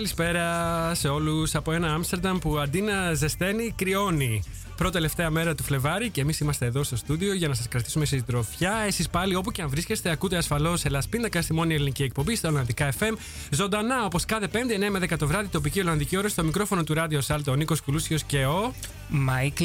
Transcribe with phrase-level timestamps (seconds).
[0.00, 4.42] Καλησπέρα σε όλους από ένα Άμστερνταμ που αντί να ζεσταίνει, κρυώνει.
[4.76, 8.04] Πρώτη τελευταία μέρα του Φλεβάρι και εμείς είμαστε εδώ στο στούντιο για να σας κρατήσουμε
[8.04, 8.72] σε συντροφιά.
[8.86, 12.92] Εσείς πάλι όπου και αν βρίσκεστε, ακούτε ασφαλώς Ελλασπίνακα στη μόνη ελληνική εκπομπή στα Ολλανδικά
[12.98, 13.12] FM.
[13.50, 16.94] Ζωντανά όπως κάθε Πέμπτη 9 με 10 το βράδυ, τοπική Ολλανδική ώρα στο μικρόφωνο του
[16.94, 18.74] Ράδιο Σάλτο ο Νίκος Κουλούσιος και ο.
[19.08, 19.64] Μάικλ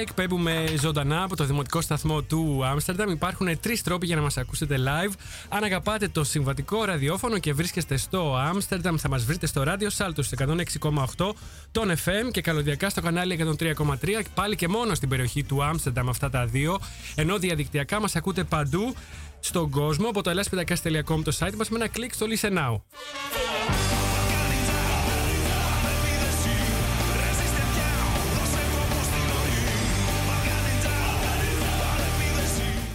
[0.00, 3.10] εκπέμπουμε ζωντανά από το δημοτικό σταθμό του Άμστερνταμ.
[3.10, 5.12] Υπάρχουν τρεις τρόποι για να μας ακούσετε live.
[5.48, 10.22] Αν αγαπάτε το συμβατικό ραδιόφωνο και βρίσκεστε στο Άμστερνταμ, θα μας βρείτε στο ράδιο Σάλτο
[10.22, 11.32] 106,8
[11.72, 16.30] τον FM και καλωδιακά στο κανάλι 103,3 πάλι και μόνο στην περιοχή του Άμστερνταμ αυτά
[16.30, 16.78] τα δύο.
[17.14, 18.94] Ενώ διαδικτυακά μας ακούτε παντού
[19.40, 22.76] στον κόσμο από το ελάσπιδακά.com το site μας με ένα κλικ στο Listen Now.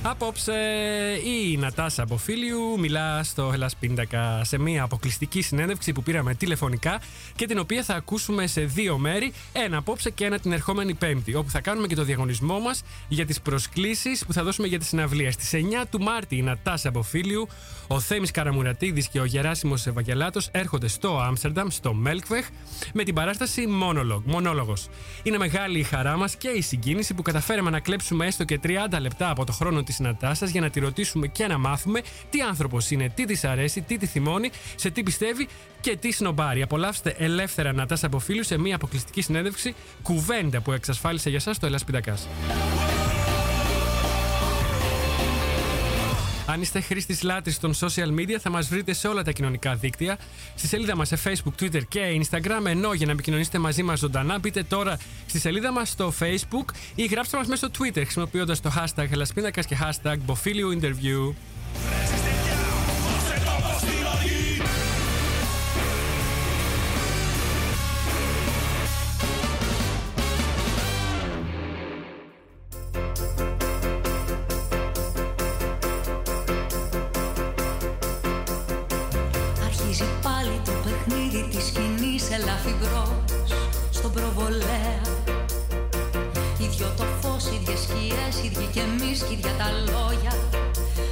[0.04, 0.54] Απόψε
[1.24, 7.02] η Νατάσα Αποφίλιου μιλά στο Ελλάς Πίντακα σε μια αποκλειστική συνέντευξη που πήραμε τηλεφωνικά
[7.36, 11.36] και την οποία θα ακούσουμε σε δύο μέρη, ένα απόψε και ένα την ερχόμενη Πέμπτη,
[11.36, 14.86] όπου θα κάνουμε και το διαγωνισμό μας για τις προσκλήσεις που θα δώσουμε για τη
[14.86, 15.32] συναυλία.
[15.32, 17.48] Στις 9 του Μάρτη η Νατάσα Αποφίλιου,
[17.88, 22.48] ο Θέμης Καραμουρατίδης και ο Γεράσιμος Ευαγγελάτος έρχονται στο Άμστερνταμ, στο Μέλκβεχ,
[22.94, 24.88] με την παράσταση Monologue, Μονόλογος.
[25.24, 29.00] Είναι μεγάλη η χαρά μας και η συγκίνηση που καταφέραμε να κλέψουμε έστω και 30
[29.00, 32.92] λεπτά από το χρόνο τη Νατάσα για να τη ρωτήσουμε και να μάθουμε τι άνθρωπος
[32.92, 35.48] είναι, τι της αρέσει, τι τη θυμώνει, σε τι πιστεύει
[35.82, 36.62] και τι σνομπάρει.
[36.62, 41.66] Απολαύστε ελεύθερα Νατάσα από φίλους σε μια αποκλειστική συνέντευξη κουβέντα που εξασφάλισε για εσά το
[41.66, 42.28] Ελλάς Πιτακάς.
[46.52, 50.18] Αν είστε χρήστης λάτρης των social media, θα μας βρείτε σε όλα τα κοινωνικά δίκτυα.
[50.56, 52.66] Στη σελίδα μας σε Facebook, Twitter και Instagram.
[52.66, 57.06] Ενώ για να επικοινωνήσετε μαζί μας ζωντανά, μπείτε τώρα στη σελίδα μας στο Facebook ή
[57.06, 61.34] γράψτε μας μέσα στο Twitter χρησιμοποιώντας το hashtag Ελασπίνακα και hashtag Bofilio Interview.
[83.90, 85.02] Στον προβολέα.
[86.58, 90.34] Ίδιο το φως, ίδιες σκιές, ίδιοι και εμείς κι ίδια τα λόγια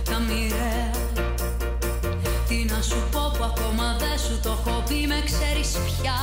[0.04, 0.92] Τα μοιραία.
[2.48, 6.20] Τι να σου πω που ακόμα δεν σου το έχω πει Με ξέρεις πια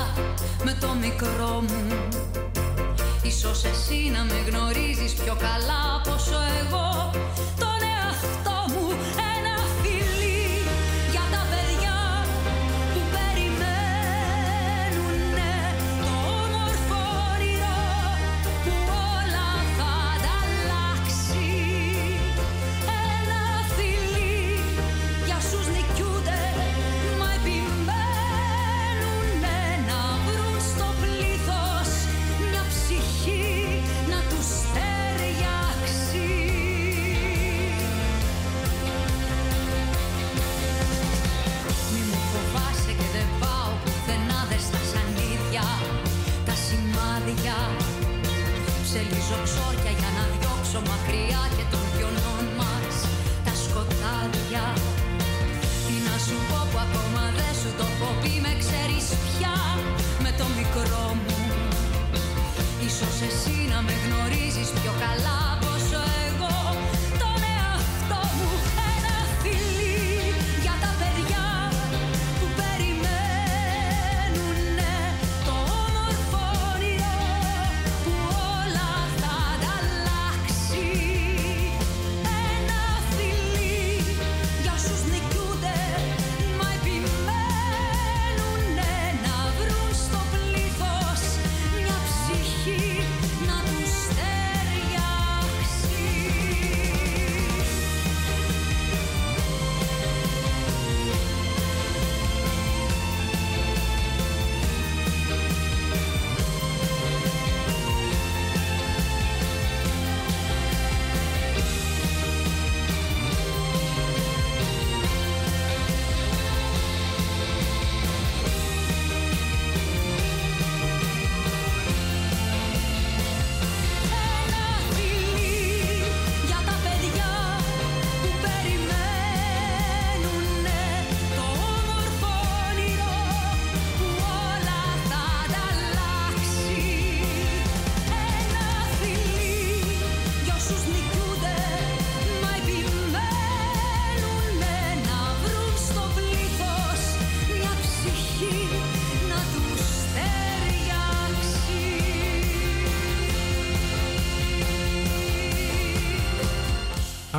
[0.65, 2.09] με το μικρό μου.
[3.23, 7.11] Ίσως εσύ να με γνωρίζεις πιο καλά πόσο εγώ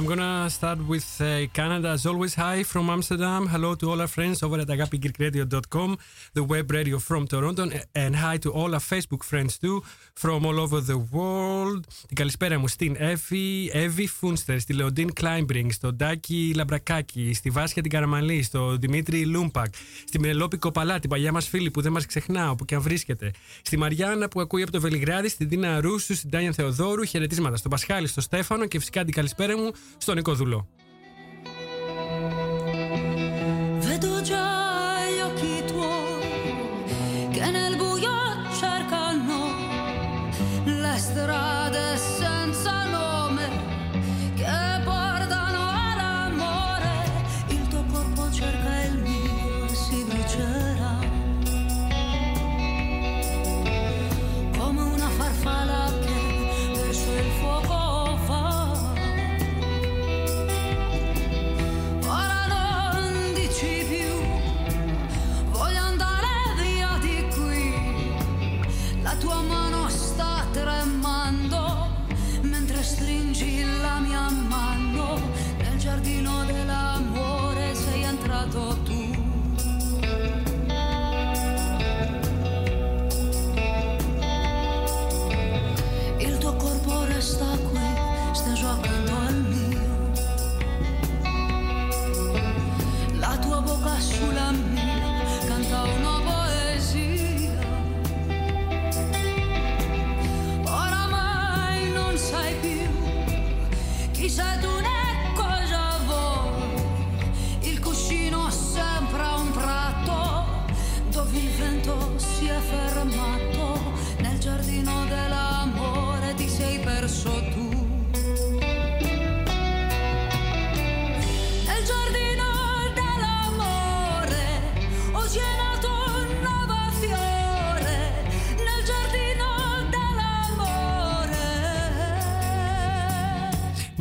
[0.06, 2.36] I'm gonna start with uh, Canada as always.
[2.36, 3.48] Hi from Amsterdam.
[3.48, 5.98] Hello to all our friends over at agapigreekradio.com,
[6.34, 7.63] the web radio from Toronto.
[7.96, 9.81] And hi to all our Facebook friends too
[10.13, 11.86] from all over the world.
[12.07, 17.81] Την καλησπέρα μου στην Εύη, Εύη Φούνστερ, στη Λεοντίν Κλάιμπρινγκ, στον Τάκη Λαμπρακάκη, στη Βάσια
[17.81, 19.74] την Καραμαλή, στον Δημήτρη Λούμπακ,
[20.07, 23.31] στη Πηνελόπη Κοπαλά, την παλιά μας φίλη που δεν μας ξεχνά, όπου και αν βρίσκεται.
[23.62, 27.72] Στη Μαριάννα που ακούει από το Βελιγράδι, στην Δίνα Ρούσου, στην Τάνια Θεοδόρου, χαιρετίσματα στον
[27.72, 30.18] Πασχάλη, στον Στέφανο και φυσικά την καλησπέρα μου στον
[73.45, 74.27] stringi la mia
[75.57, 78.94] nel giardino dell'amore sei entrato tu.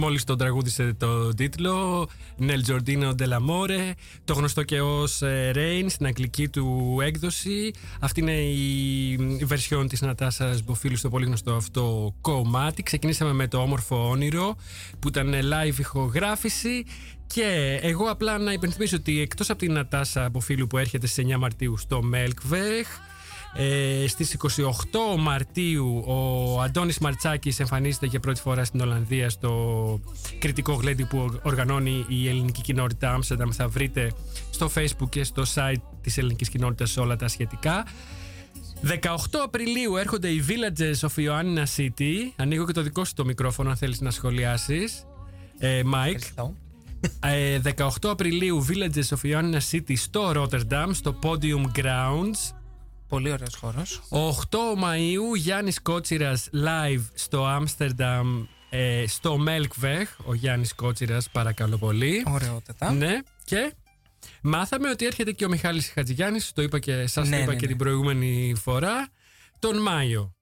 [0.05, 5.21] Μόλις τον τραγούδισε το τίτλο, Νελ Τζορντίνο Ντελαμόρε, το γνωστό και ως
[5.55, 7.71] Rain στην αγγλική του έκδοση.
[8.01, 12.83] Αυτή είναι η βερσιόν της Νατάσα Μποφίλου στο πολύ γνωστό αυτό κομμάτι.
[12.83, 14.56] Ξεκινήσαμε με το όμορφο όνειρο
[14.99, 16.84] που ήταν live ηχογράφηση.
[17.27, 21.37] Και εγώ απλά να υπενθυμίσω ότι εκτός από την Νατάσα Μποφίλου που έρχεται στις 9
[21.39, 23.14] Μαρτίου στο Melkweg
[23.56, 30.01] ε, στις 28 Μαρτίου ο Αντώνης Μαρτσάκης εμφανίζεται για πρώτη φορά στην Ολλανδία στο
[30.39, 33.51] κριτικό γλέντι που οργανώνει η ελληνική κοινότητα Άμστερνταμ.
[33.51, 34.13] Θα βρείτε
[34.51, 37.84] στο facebook και στο site της ελληνικής κοινότητας όλα τα σχετικά.
[38.82, 42.15] 18 Απριλίου έρχονται οι Villages of Ioannina City.
[42.37, 45.06] Ανοίγω και το δικό σου το μικρόφωνο αν θέλεις να σχολιάσεις.
[45.58, 46.44] Ε, Mike.
[47.20, 52.64] 18 ε, Απριλίου Villages of Ioannina City στο Rotterdam, στο Podium Grounds.
[53.15, 54.03] Πολύ ωραίος χώρος.
[54.09, 60.05] 8 Μαου Γιάννης Κότσιρας live στο Άμστερνταμ ε, στο Melkweg.
[60.25, 62.23] Ο Γιάννης Κότσιρας, παρακαλώ πολύ.
[62.27, 62.93] Ωραιότατα.
[62.93, 63.75] Ναι, και
[64.43, 67.59] μάθαμε ότι έρχεται και ο Μιχάλης Χατζηγιάννης, το είπα και σας ναι, το είπα ναι,
[67.59, 67.69] και ναι.
[67.71, 69.09] την προηγούμενη φορά,
[69.59, 70.35] τον Μάιο.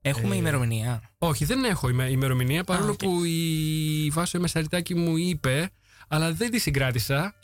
[0.00, 1.02] Έχουμε ε, ημερομηνία.
[1.18, 5.70] Όχι, δεν έχω ημερομηνία, παρόλο που η Βάσο Μεσαριτάκη μου είπε,
[6.08, 7.34] αλλά δεν τη συγκράτησα.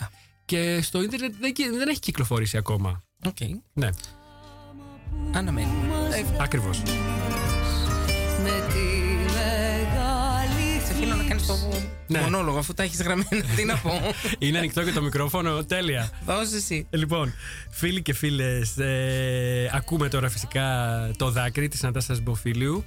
[0.44, 3.02] Και στο ίντερνετ δεν, δεν έχει κυκλοφορήσει ακόμα.
[3.24, 3.50] Okay.
[3.72, 3.88] Ναι.
[5.32, 5.84] Αναμένουμε.
[6.38, 6.82] Ακριβώς.
[8.42, 8.84] Με τη
[9.32, 10.80] μεγάλη.
[10.86, 11.54] Σε αφήνω να κάνεις το
[12.06, 12.20] ναι.
[12.20, 13.44] μονόλογο αφού τα έχεις γραμμένα.
[13.56, 14.00] Τι να πω.
[14.38, 15.64] Είναι ανοιχτό και το μικρόφωνο.
[15.64, 16.10] Τέλεια.
[16.26, 16.86] Δώσε εσύ.
[16.90, 17.34] Λοιπόν,
[17.70, 20.64] φίλοι και φίλες, ε, ακούμε τώρα φυσικά
[21.16, 22.84] το δάκρυ της Νατάσας Μποφίλιου.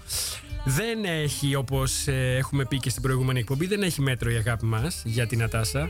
[0.65, 4.65] Δεν έχει, όπως ε, έχουμε πει και στην προηγούμενη εκπομπή, δεν έχει μέτρο η αγάπη
[4.65, 5.89] μας για την Νατάσα.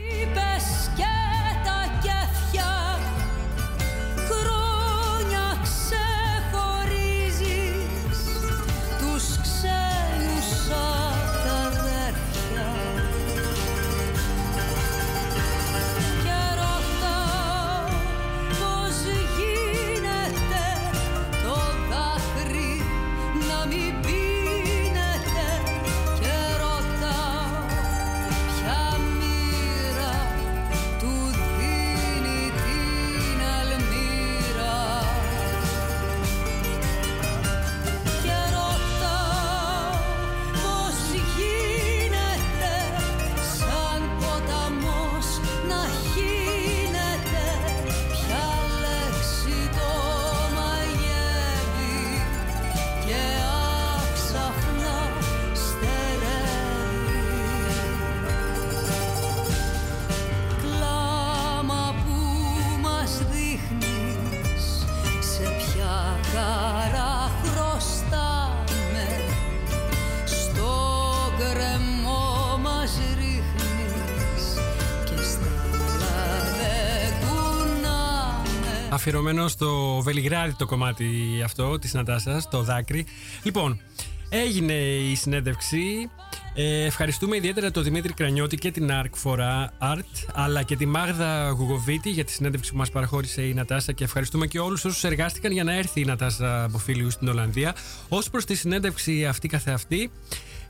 [79.08, 81.06] Αφιερωμένο στο Βελιγράδι το κομμάτι
[81.44, 83.06] αυτό της Νατάσας, το δάκρυ.
[83.42, 83.80] Λοιπόν,
[84.28, 86.10] έγινε η συνέντευξη.
[86.54, 89.38] Ε, ευχαριστούμε ιδιαίτερα τον Δημήτρη Κρανιώτη και την Arc for
[89.78, 94.04] Art, αλλά και τη Μάγδα Γουγοβίτη για τη συνέντευξη που μας παραχώρησε η Νατάσα και
[94.04, 97.74] ευχαριστούμε και όλους όσους εργάστηκαν για να έρθει η Νατάσα από φίλου στην Ολλανδία.
[98.08, 100.10] Ως προς τη συνέντευξη αυτή καθεαυτή,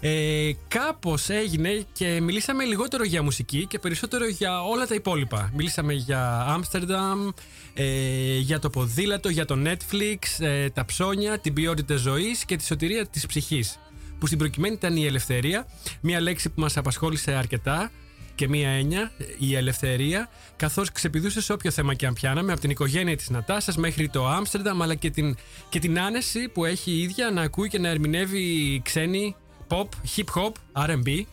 [0.00, 5.50] ε, κάπως έγινε και μιλήσαμε λιγότερο για μουσική και περισσότερο για όλα τα υπόλοιπα.
[5.55, 7.28] Μιλήσαμε για Άμστερνταμ,
[7.75, 12.64] ε, για το ποδήλατο, για το Netflix, ε, τα ψώνια, την ποιότητα ζωής και τη
[12.64, 13.78] σωτηρία της ψυχής.
[14.19, 15.67] Που στην προκειμένη ήταν η ελευθερία,
[16.00, 17.90] μια λέξη που μας απασχόλησε αρκετά
[18.35, 22.71] και μία έννοια, η ελευθερία, καθώς ξεπηδούσε σε όποιο θέμα και αν πιάναμε, από την
[22.71, 25.37] οικογένεια της Νατάσας μέχρι το Άμστερνταμ, αλλά και την,
[25.69, 29.37] και την άνεση που έχει η ίδια να ακούει και να ερμηνεύει ξένη
[29.69, 31.27] pop, hip-hop, R&B.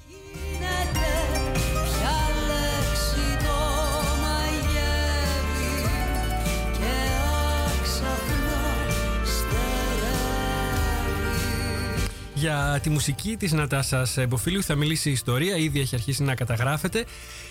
[12.46, 17.06] Για τη μουσική της Νατάσας Μποφίλιου θα μιλήσει η ιστορία, ήδη έχει αρχίσει να καταγράφεται.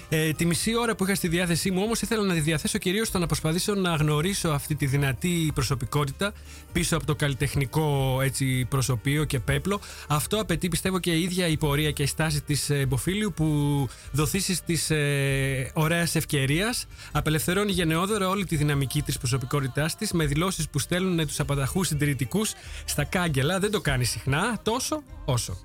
[0.09, 3.09] Ε, τη μισή ώρα που είχα στη διάθεσή μου όμως ήθελα να τη διαθέσω κυρίως
[3.09, 6.33] στο να προσπαθήσω να γνωρίσω αυτή τη δυνατή προσωπικότητα
[6.73, 9.81] πίσω από το καλλιτεχνικό έτσι, προσωπείο και πέπλο.
[10.09, 13.89] Αυτό απαιτεί πιστεύω και η ίδια η πορεία και η στάση της ε, Μποφίλιου που
[14.13, 20.69] δοθήσεις της ε, ωραίας ευκαιρίας απελευθερώνει γενναιόδωρα όλη τη δυναμική της προσωπικότητάς της με δηλώσεις
[20.69, 22.53] που στέλνουν τους απαταχούς συντηρητικούς
[22.85, 23.59] στα κάγκελα.
[23.59, 24.84] Δεν το κάνει συχνά, τόσο
[25.25, 25.57] όσο.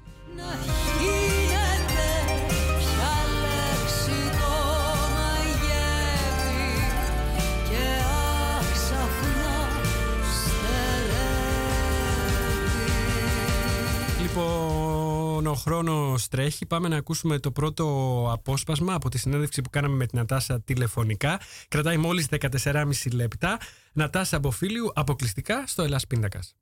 [14.22, 16.66] Λοιπόν, ο χρόνος τρέχει.
[16.66, 17.86] Πάμε να ακούσουμε το πρώτο
[18.32, 21.40] απόσπασμα από τη συνέντευξη που κάναμε με την Νατάσα τηλεφωνικά.
[21.68, 22.28] Κρατάει μόλις
[22.64, 23.58] 14,5 λεπτά.
[23.94, 26.56] Νατάσα Μποφίλιου, αποκλειστικά στο Ελλάς Πίντακας.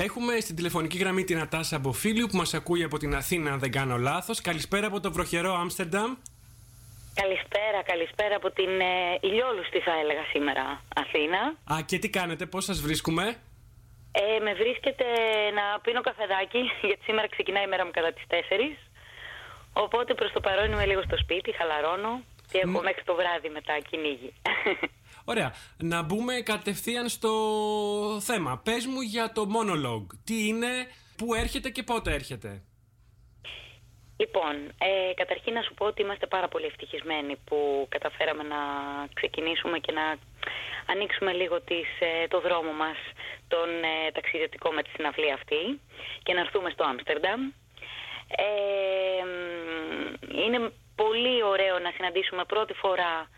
[0.00, 3.72] Έχουμε στην τηλεφωνική γραμμή την Νατάσα Μποφίλιου που μας ακούει από την Αθήνα, αν δεν
[3.72, 4.40] κάνω λάθος.
[4.40, 6.14] Καλησπέρα από το βροχερό Άμστερνταμ.
[7.14, 11.40] Καλησπέρα, καλησπέρα από την ε, ηλιόλουστη θα έλεγα σήμερα Αθήνα.
[11.72, 13.24] Α, και τι κάνετε, πώς σας βρίσκουμε;
[14.12, 15.04] Ε, με βρίσκεται
[15.58, 18.34] να πίνω καφεδάκι, γιατί σήμερα ξεκινάει η μέρα μου κατά τις 4.
[19.72, 23.74] Οπότε προς το παρόν είμαι λίγο στο σπίτι, χαλαρώνω και έχω μέχρι το βράδυ μετά
[23.88, 24.32] κυνήγι.
[25.32, 25.54] Ωραία.
[25.76, 27.32] Να μπούμε κατευθείαν στο
[28.20, 28.60] θέμα.
[28.64, 30.10] Πες μου για το monologue.
[30.24, 30.72] Τι είναι,
[31.16, 32.62] πού έρχεται και πότε έρχεται;
[34.16, 38.56] Λοιπόν, ε, καταρχήν να σου πω ότι είμαστε πάρα πολύ ευτυχισμένοι που καταφέραμε να
[39.14, 40.04] ξεκινήσουμε και να
[40.92, 42.96] ανοίξουμε λίγο τις, ε, το δρόμο μας
[43.48, 45.80] τον ε, ταξιδιωτικό με τη συναυλία αυτή
[46.22, 47.40] και να έρθουμε στο Άμστερνταμ.
[48.36, 49.22] Ε,
[50.44, 53.28] είναι πολύ ωραίο να συναντήσουμε πρώτη φορά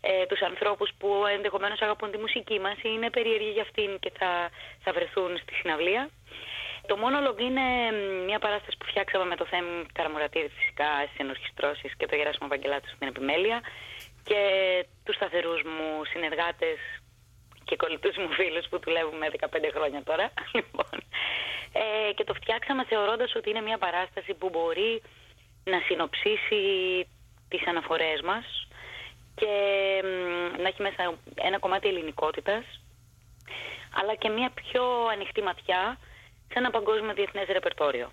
[0.00, 4.50] ε, τους ανθρώπους που ενδεχομένως αγαπούν τη μουσική μας είναι περίεργοι για αυτήν και θα,
[4.84, 6.10] θα βρεθούν στη συναυλία.
[6.86, 7.66] Το monologue είναι
[8.26, 12.88] μια παράσταση που φτιάξαμε με το θέμα Καραμουρατήρη φυσικά στις ενορχιστρώσεις και το Γεράσιμο Βαγγελάτο
[12.94, 13.60] στην επιμέλεια
[14.24, 14.40] και
[15.04, 16.78] τους σταθερούς μου συνεργάτες
[17.64, 20.32] και κολλητούς μου φίλους που δουλεύουμε 15 χρόνια τώρα.
[20.56, 20.94] Λοιπόν,
[21.72, 25.02] ε, και το φτιάξαμε θεωρώντας ότι είναι μια παράσταση που μπορεί
[25.64, 26.62] να συνοψίσει
[27.48, 28.68] τις αναφορές μας
[29.40, 29.54] και
[30.62, 32.64] να έχει μέσα ένα κομμάτι ελληνικότητας
[33.98, 35.98] αλλά και μια πιο ανοιχτή ματιά
[36.50, 38.10] σε ένα παγκόσμιο διεθνές ρεπερτόριο.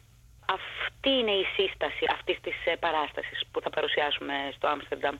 [0.57, 5.15] Αυτή είναι η σύσταση αυτής της ε, παράστασης που θα παρουσιάσουμε στο Άμστερνταμ.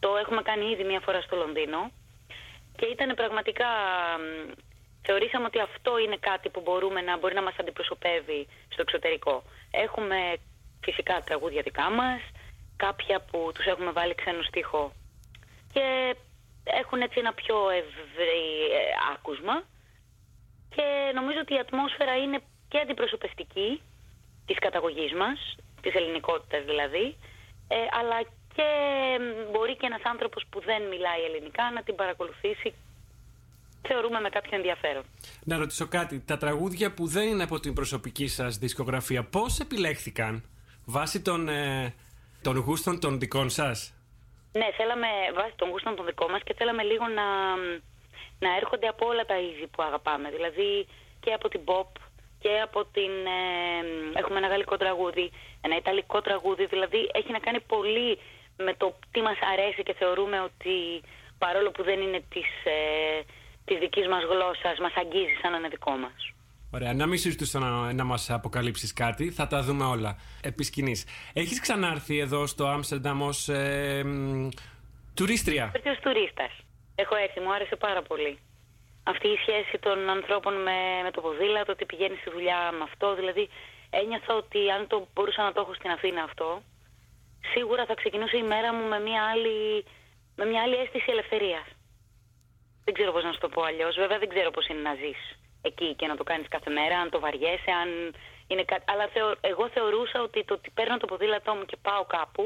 [0.00, 1.90] Το έχουμε κάνει ήδη μια φορά στο Λονδίνο
[2.76, 3.68] και ήταν πραγματικά...
[5.08, 9.42] Θεωρήσαμε ότι αυτό είναι κάτι που μπορούμε να, μπορεί να μας αντιπροσωπεύει στο εξωτερικό.
[9.70, 10.16] Έχουμε
[10.80, 12.20] φυσικά τραγούδια δικά μας,
[12.76, 14.92] κάποια που τους έχουμε βάλει ξένο στίχο
[15.76, 16.16] και
[16.64, 18.46] έχουν έτσι ένα πιο ευρύ
[18.78, 19.56] ε, άκουσμα
[20.74, 20.86] και
[21.18, 23.80] νομίζω ότι η ατμόσφαιρα είναι και αντιπροσωπευτική
[24.46, 25.38] της καταγωγής μας,
[25.80, 27.06] της ελληνικότητας δηλαδή,
[27.68, 28.18] ε, αλλά
[28.56, 28.68] και
[29.50, 32.74] μπορεί και ένας άνθρωπος που δεν μιλάει ελληνικά να την παρακολουθήσει
[33.88, 35.02] θεωρούμε με κάποιο ενδιαφέρον.
[35.44, 36.20] Να ρωτήσω κάτι.
[36.20, 40.42] Τα τραγούδια που δεν είναι από την προσωπική σας δισκογραφία, πώς επιλέχθηκαν
[40.84, 41.94] βάσει των, ε,
[42.42, 43.95] των γούστων των δικών σας;
[44.58, 47.26] Ναι, θέλαμε βάσει των γούστων των δικών μας και θέλαμε λίγο να,
[48.38, 50.30] να έρχονται από όλα τα είδη που αγαπάμε.
[50.30, 50.86] Δηλαδή
[51.20, 51.90] και από την pop
[52.38, 53.12] και από την...
[53.38, 58.18] Ε, έχουμε ένα γαλλικό τραγούδι, ένα ιταλικό τραγούδι, δηλαδή έχει να κάνει πολύ
[58.56, 61.02] με το τι μας αρέσει και θεωρούμε ότι
[61.38, 63.20] παρόλο που δεν είναι της, ε,
[63.64, 66.35] της δικής μας γλώσσας, μας αγγίζει σαν να είναι δικό μας.
[66.76, 71.06] Ωραία, να μην συζητήσω να, να μας αποκαλύψεις κάτι, θα τα δούμε όλα επί σκηνής.
[71.32, 74.04] Έχεις ξανάρθει εδώ στο Άμστερνταμ ως ε,
[75.14, 76.52] τουρίστρια; Ως τουρίστας.
[76.94, 78.38] Έχω έρθει, μου άρεσε πάρα πολύ.
[79.02, 83.14] αυτή η σχέση των ανθρώπων με, με το ποδήλατο, ότι πηγαίνεις στη δουλειά με αυτό.
[83.14, 83.48] Δηλαδή,
[83.90, 86.62] ένιωθα ότι αν το μπορούσα να το έχω στην Αθήνα αυτό,
[87.52, 89.84] σίγουρα θα ξεκινούσε η μέρα μου με μια άλλη,
[90.38, 91.66] με μια άλλη αίσθηση ελευθερίας.
[92.84, 93.94] Δεν ξέρω πώς να σου το πω αλλιώς.
[94.02, 95.22] Βέβαια δεν ξέρω πώς είναι να ζεις
[95.70, 97.88] εκεί και να το κάνεις κάθε μέρα, αν το βαριέσαι, αν
[98.46, 98.84] είναι κάτι...
[98.92, 99.04] Αλλά
[99.40, 102.44] εγώ θεωρούσα ότι το ότι παίρνω το ποδήλατό μου και πάω κάπου,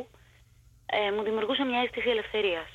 [0.86, 2.68] ε, μου δημιουργούσε μια αίσθηση ελευθερίας.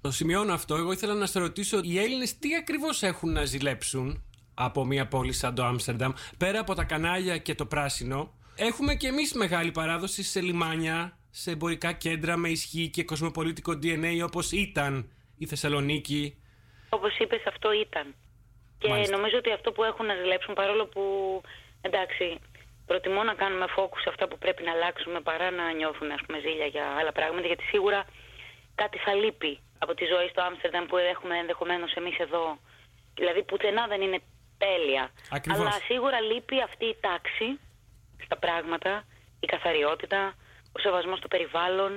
[0.00, 0.74] Το σημειώνω αυτό.
[0.74, 4.24] Εγώ ήθελα να σε ρωτήσω, οι Έλληνες τι ακριβώς έχουν να ζηλέψουν
[4.54, 9.06] από μια πόλη σαν το Άμστερνταμ, πέρα από τα κανάλια και το πράσινο; Έχουμε και
[9.06, 15.10] εμείς μεγάλη παράδοση σε λιμάνια, σε εμπορικά κέντρα με ισχύ και κοσμοπολίτικο DNA όπως ήταν
[15.38, 16.36] η Θεσσαλονίκη.
[16.88, 18.14] Όπως είπες, αυτό ήταν.
[18.82, 21.02] Και νομίζω ότι αυτό που έχουν να ζηλέψουν, παρόλο που
[21.80, 22.38] εντάξει,
[22.86, 26.38] προτιμώ να κάνουμε focus σε αυτά που πρέπει να αλλάξουμε παρά να νιώθουμε ας πούμε,
[26.40, 28.04] ζήλια για άλλα πράγματα, γιατί σίγουρα
[28.74, 32.58] κάτι θα λείπει από τη ζωή στο Άμστερνταμ που έχουμε ενδεχομένως εμείς εδώ.
[33.14, 34.20] Δηλαδή πουθενά δεν είναι
[34.58, 35.10] τέλεια.
[35.30, 35.60] Ακριβώς.
[35.60, 37.60] Αλλά σίγουρα λείπει αυτή η τάξη
[38.24, 39.04] στα πράγματα,
[39.40, 40.34] η καθαριότητα,
[40.72, 41.92] ο σεβασμός στο περιβάλλον.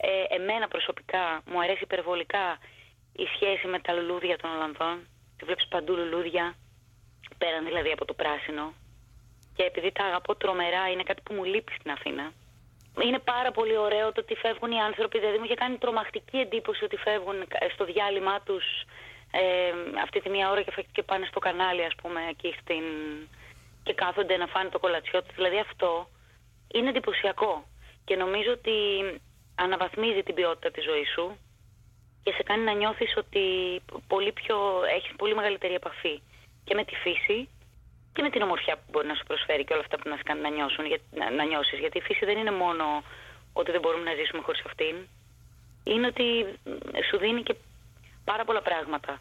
[0.00, 2.58] Ε, εμένα προσωπικά μου αρέσει υπερβολικά
[3.12, 4.96] η σχέση με τα λουλούδια των Ολλανδών.
[5.38, 6.54] Τη βλέπεις παντού λουλούδια,
[7.38, 8.72] πέραν δηλαδή από το πράσινο.
[9.54, 12.32] Και επειδή τα αγαπώ τρομερά, είναι κάτι που μου λείπει στην Αθήνα.
[13.02, 15.18] Είναι πάρα πολύ ωραίο το ότι φεύγουν οι άνθρωποι.
[15.18, 18.64] Δηλαδή μου είχε κάνει τρομακτική εντύπωση ότι φεύγουν στο διάλειμμα τους
[19.30, 19.72] ε,
[20.02, 22.84] αυτή τη μία ώρα και πάνε στο κανάλι, ας πούμε, εκεί στην.
[23.82, 25.34] και κάθονται να φάνε το κολατσιό τους.
[25.34, 26.08] Δηλαδή αυτό
[26.74, 27.64] είναι εντυπωσιακό.
[28.04, 28.76] Και νομίζω ότι
[29.54, 31.38] αναβαθμίζει την ποιότητα της ζωής σου
[32.22, 33.44] και σε κάνει να νιώθεις ότι
[34.06, 34.56] πολύ πιο,
[34.96, 36.22] έχεις πολύ μεγαλύτερη επαφή
[36.64, 37.48] και με τη φύση
[38.12, 40.22] και με την ομορφιά που μπορεί να σου προσφέρει και όλα αυτά που να σε
[40.22, 40.84] κάνει να, νιώσουν,
[41.18, 41.78] να, να νιώσεις.
[41.78, 42.84] Γιατί η φύση δεν είναι μόνο
[43.52, 44.96] ότι δεν μπορούμε να ζήσουμε χωρίς αυτήν.
[45.84, 46.26] Είναι ότι
[47.08, 47.54] σου δίνει και
[48.24, 49.20] πάρα πολλά πράγματα,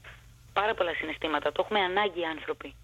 [0.54, 1.52] πάρα πολλά συναισθήματα.
[1.52, 2.76] Το έχουμε ανάγκη οι άνθρωποι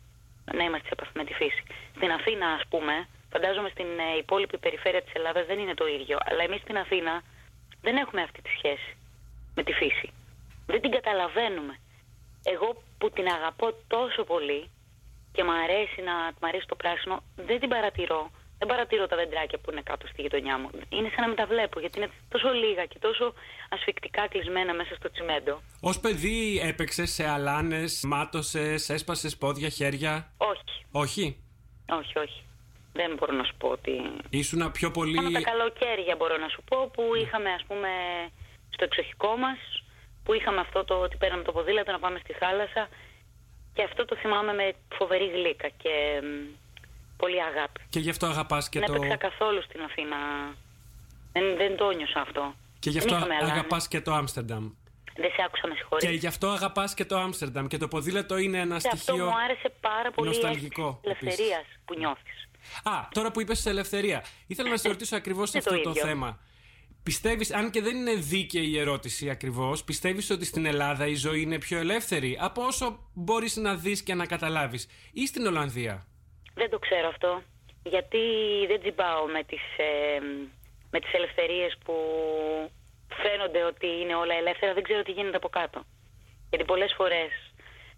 [0.58, 1.64] να είμαστε σε επαφή με τη φύση.
[1.96, 6.18] Στην Αθήνα, ας πούμε, φαντάζομαι στην ε, υπόλοιπη περιφέρεια της Ελλάδας δεν είναι το ίδιο.
[6.26, 7.24] Αλλά εμείς στην Αθήνα
[7.82, 8.98] δεν έχουμε αυτή τη σχέση
[9.56, 10.10] με τη φύση.
[10.66, 11.76] Δεν την καταλαβαίνουμε.
[12.44, 14.70] Εγώ που την αγαπώ τόσο πολύ,
[15.34, 18.32] και μου αρέσει να μ' αρέσει το πράσινο, δεν την παρατηρώ.
[18.58, 20.70] Δεν παρατηρώ τα δεντράκια που είναι κάτω στη γειτονιά μου.
[20.90, 23.34] Είναι σαν να μην τα βλέπω, γιατί είναι τόσο λίγα και τόσο
[23.70, 25.62] ασφικτικά κλεισμένα μέσα στο τσιμέντο.
[25.82, 30.86] Ω παιδί έπαιξες σε αλάνες, μάτωσες, έσπασες πόδια, χέρια; Όχι.
[30.92, 31.38] Όχι;
[31.90, 32.42] Όχι, όχι.
[32.94, 33.92] Δεν μπορώ να σου πω ότι.
[34.30, 35.16] Ήσουν πιο πολύ.
[35.16, 37.90] Μόνο τα καλοκαίρια μπορώ να σου πω που είχαμε, ας πούμε,
[38.74, 39.60] στο εξοχικό μας,
[40.24, 42.90] που είχαμε αυτό το ότι παίρναμε το ποδήλατο να πάμε στη θάλασσα
[43.74, 46.22] και αυτό το θυμάμαι με φοβερή γλύκα και
[47.18, 47.80] πολύ αγάπη.
[47.90, 48.94] Και γι' αυτό αγαπάς και δεν το...
[48.94, 50.18] Δεν έπαιξα καθόλου στην Αθήνα.
[51.34, 52.56] Δεν, δεν το νιώσα αυτό.
[52.80, 54.72] Και γι' αυτό αγαπάς και το Άμστερνταμ.
[55.16, 56.06] Δεν σε άκουσα, με συγχωρείς.
[56.06, 57.68] Και γι' αυτό αγαπάς και το Άμστερνταμ.
[57.68, 61.00] Και το ποδήλατο είναι ένα και στοιχείο αυτό μου άρεσε πάρα πολύ νοσταλγικό.
[61.04, 62.48] ελευθερίας που νιώθεις.
[62.84, 64.24] Α, τώρα που είπες ελευθερία.
[64.48, 66.40] Ήθελα να σε ρωτήσω ακριβώς αυτό το θέμα.
[67.04, 71.42] Πιστεύεις, αν και δεν είναι δίκαιη η ερώτηση ακριβώς, πιστεύεις ότι στην Ελλάδα η ζωή
[71.42, 76.06] είναι πιο ελεύθερη από όσο μπορείς να δεις και να καταλάβεις ή στην Ολλανδία;
[76.54, 77.42] Δεν το ξέρω αυτό,
[77.84, 78.18] γιατί
[78.68, 80.20] δεν τζιμπάω με τις, ε,
[80.92, 81.96] με τις ελευθερίες που
[83.22, 85.84] φαίνονται ότι είναι όλα ελεύθερα, δεν ξέρω τι γίνεται από κάτω.
[86.50, 87.32] Γιατί πολλές φορές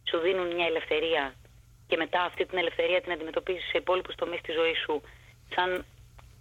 [0.10, 1.34] σου δίνουν μια ελευθερία
[1.88, 5.02] και μετά αυτή την ελευθερία την αντιμετωπίζεις σε υπόλοιπους τομείς της ζωής σου
[5.56, 5.86] σαν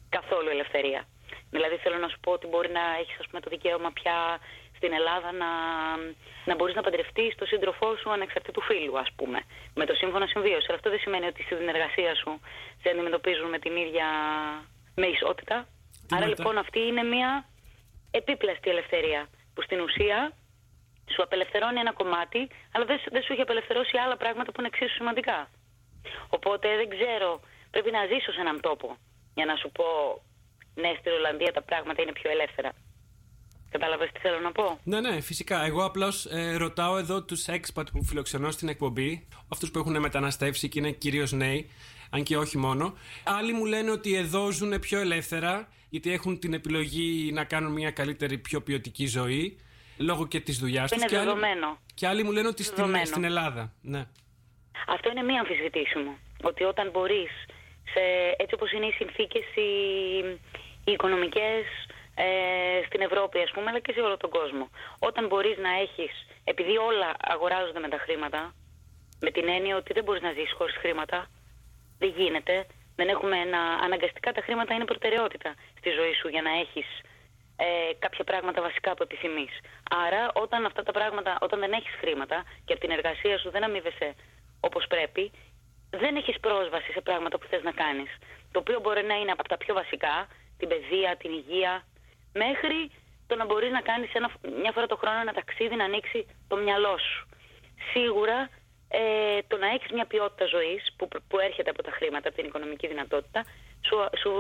[0.09, 1.09] καθόλου ελευθερία.
[1.55, 4.17] Δηλαδή θέλω να σου πω ότι μπορεί να έχεις ας πούμε, το δικαίωμα πια
[4.77, 5.51] στην Ελλάδα να,
[6.49, 9.39] να μπορείς να παντρευτείς τον σύντροφό σου ανεξαρτήτου φίλου ας πούμε
[9.75, 10.69] με το σύμφωνο συμβίωσης.
[10.69, 12.31] Αλλά αυτό δεν σημαίνει ότι στη συνεργασία σου
[12.83, 14.07] σε αντιμετωπίζουν με την ίδια
[14.95, 15.57] με ισότητα.
[16.15, 17.31] Άρα λοιπόν αυτή είναι μια
[18.11, 19.21] επίπλαστη ελευθερία
[19.55, 20.19] που στην ουσία
[21.13, 22.41] σου απελευθερώνει ένα κομμάτι
[22.73, 25.39] αλλά δεν, δεν σου έχει απελευθερώσει άλλα πράγματα που είναι εξίσου σημαντικά.
[26.37, 27.41] Οπότε δεν ξέρω,
[27.71, 28.97] πρέπει να ζήσω σε έναν τόπο
[29.35, 29.87] για να σου πω
[30.75, 32.73] ναι, στην Ολλανδία τα πράγματα είναι πιο ελεύθερα.
[33.71, 35.65] Κατάλαβες τι θέλω να πω; Ναι, ναι, φυσικά.
[35.65, 40.69] Εγώ απλώς ε, ρωτάω εδώ τους expat που φιλοξενώ στην εκπομπή, αυτούς που έχουν μεταναστεύσει
[40.69, 41.71] και είναι κυρίως νέοι,
[42.11, 42.95] αν και όχι μόνο.
[43.25, 47.91] Άλλοι μου λένε ότι εδώ ζουν πιο ελεύθερα, γιατί έχουν την επιλογή να κάνουν μια
[47.91, 49.59] καλύτερη, πιο ποιοτική ζωή,
[49.97, 51.01] λόγω και της δουλειάς τους.
[51.01, 51.67] Είναι και δεδομένο.
[51.67, 53.73] Άλλοι, και άλλοι μου λένε ότι στην, στην Ελλάδα.
[53.81, 54.05] Ναι.
[54.87, 56.19] Αυτό είναι μία αμφισβητήσιμο.
[56.43, 57.31] Ότι όταν μπορείς,
[58.37, 59.71] έτσι όπως είναι οι συνθήκες, οι,
[60.85, 61.65] οι οικονομικές
[62.15, 62.27] ε,
[62.87, 64.69] στην Ευρώπη ας πούμε αλλά και σε όλο τον κόσμο.
[64.99, 66.13] Όταν μπορείς να έχεις,
[66.45, 68.55] επειδή όλα αγοράζονται με τα χρήματα,
[69.21, 71.27] με την έννοια ότι δεν μπορείς να ζήσεις χωρίς χρήματα,
[71.99, 72.67] δεν γίνεται,
[72.97, 76.87] δεν έχουμε ένα, αναγκαστικά τα χρήματα είναι προτεραιότητα στη ζωή σου για να έχεις
[77.57, 77.67] ε,
[77.99, 79.55] κάποια πράγματα βασικά που επιθυμείς.
[80.07, 83.65] Άρα, όταν αυτά τα πράγματα, όταν δεν έχεις χρήματα και από την εργασία σου δεν
[83.65, 84.15] αμείβεσαι
[84.61, 85.31] όπως πρέπει,
[85.91, 88.11] δεν έχεις πρόσβαση σε πράγματα που θες να κάνεις.
[88.53, 91.85] Το οποίο μπορεί να είναι από τα πιο βασικά, την παιδεία, την υγεία,
[92.33, 92.91] μέχρι
[93.27, 94.11] το να μπορείς να κάνεις
[94.63, 97.29] μια φορά το χρόνο ένα ταξίδι να ανοίξει το μυαλό σου.
[97.93, 98.49] Σίγουρα
[98.89, 102.47] ε, το να έχεις μια ποιότητα ζωής που, που έρχεται από τα χρήματα, από την
[102.47, 103.45] οικονομική δυνατότητα,
[103.87, 104.33] σου, σου,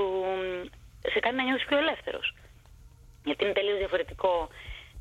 [1.12, 2.35] σε κάνει να νιώθει πιο ελεύθερος.
[3.24, 4.48] Γιατί είναι τελείως διαφορετικό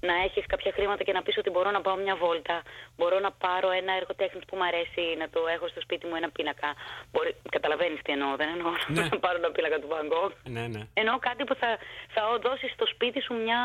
[0.10, 2.58] να έχεις κάποια χρήματα και να πεις ότι μπορώ να πάω μια βόλτα,
[2.98, 6.16] μπορώ να πάρω ένα έργο τέχνης που μου αρέσει, να το έχω στο σπίτι μου
[6.16, 6.70] ένα πίνακα.
[7.12, 7.36] Μπορεί...
[7.56, 9.04] Καταλαβαίνεις τι εννοώ, δεν εννοώ ναι.
[9.12, 10.34] να πάρω ένα πίνακα του Van Gogh.
[10.56, 10.82] Ναι, ναι.
[10.94, 11.70] Εννοώ κάτι που θα,
[12.16, 13.62] θα δώσεις στο σπίτι σου μια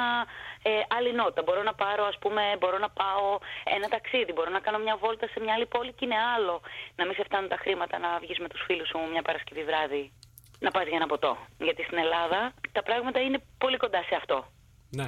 [0.63, 1.43] ε, άλλη νότα.
[1.43, 3.39] Μπορώ να πάρω, ας πούμε, μπορώ να πάω
[3.77, 6.61] ένα ταξίδι, μπορώ να κάνω μια βόλτα σε μια άλλη πόλη και είναι άλλο
[6.97, 10.13] να μην σε φτάνουν τα χρήματα να βγεις με τους φίλους σου μια Παρασκευή βράδυ
[10.61, 11.37] να πας για ένα ποτό.
[11.59, 14.47] Γιατί στην Ελλάδα τα πράγματα είναι πολύ κοντά σε αυτό.
[14.91, 15.07] Ναι.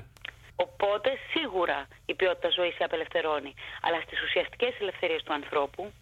[0.67, 3.53] Οπότε σίγουρα η ποιότητα ζωής σε απελευθερώνει.
[3.85, 5.93] Αλλά στις ουσιαστικές ελευθερίες του ανθρώπου,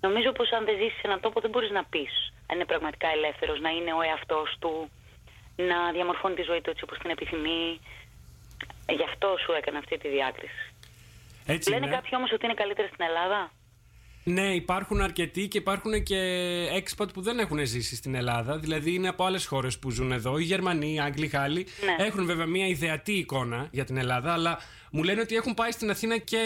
[0.00, 2.14] νομίζω πως αν δεν ζήσεις σε έναν τόπο δεν μπορείς να πεις
[2.48, 4.90] αν είναι πραγματικά ελεύθερος, να είναι ο εαυτός του,
[5.56, 7.80] να διαμορφώνει τη ζωή του έτσι όπως την επιθυμεί.
[8.98, 10.64] Γι' αυτό σου έκανα αυτή τη διάκριση.
[11.46, 13.50] Έτσι Λένε κάποιοι όμως ότι είναι καλύτερα στην Ελλάδα;
[14.24, 16.16] Ναι, υπάρχουν αρκετοί και υπάρχουν και
[16.72, 18.58] έξπατ που δεν έχουν ζήσει στην Ελλάδα.
[18.58, 20.38] Δηλαδή είναι από άλλες χώρες που ζουν εδώ.
[20.38, 21.66] Οι Γερμανοί, οι Άγγλοι, οι Γάλλοι.
[21.84, 22.04] Ναι.
[22.04, 24.58] Έχουν βέβαια μια ιδεατή εικόνα για την Ελλάδα, αλλά
[24.90, 26.38] μου λένε ότι έχουν πάει στην Αθήνα και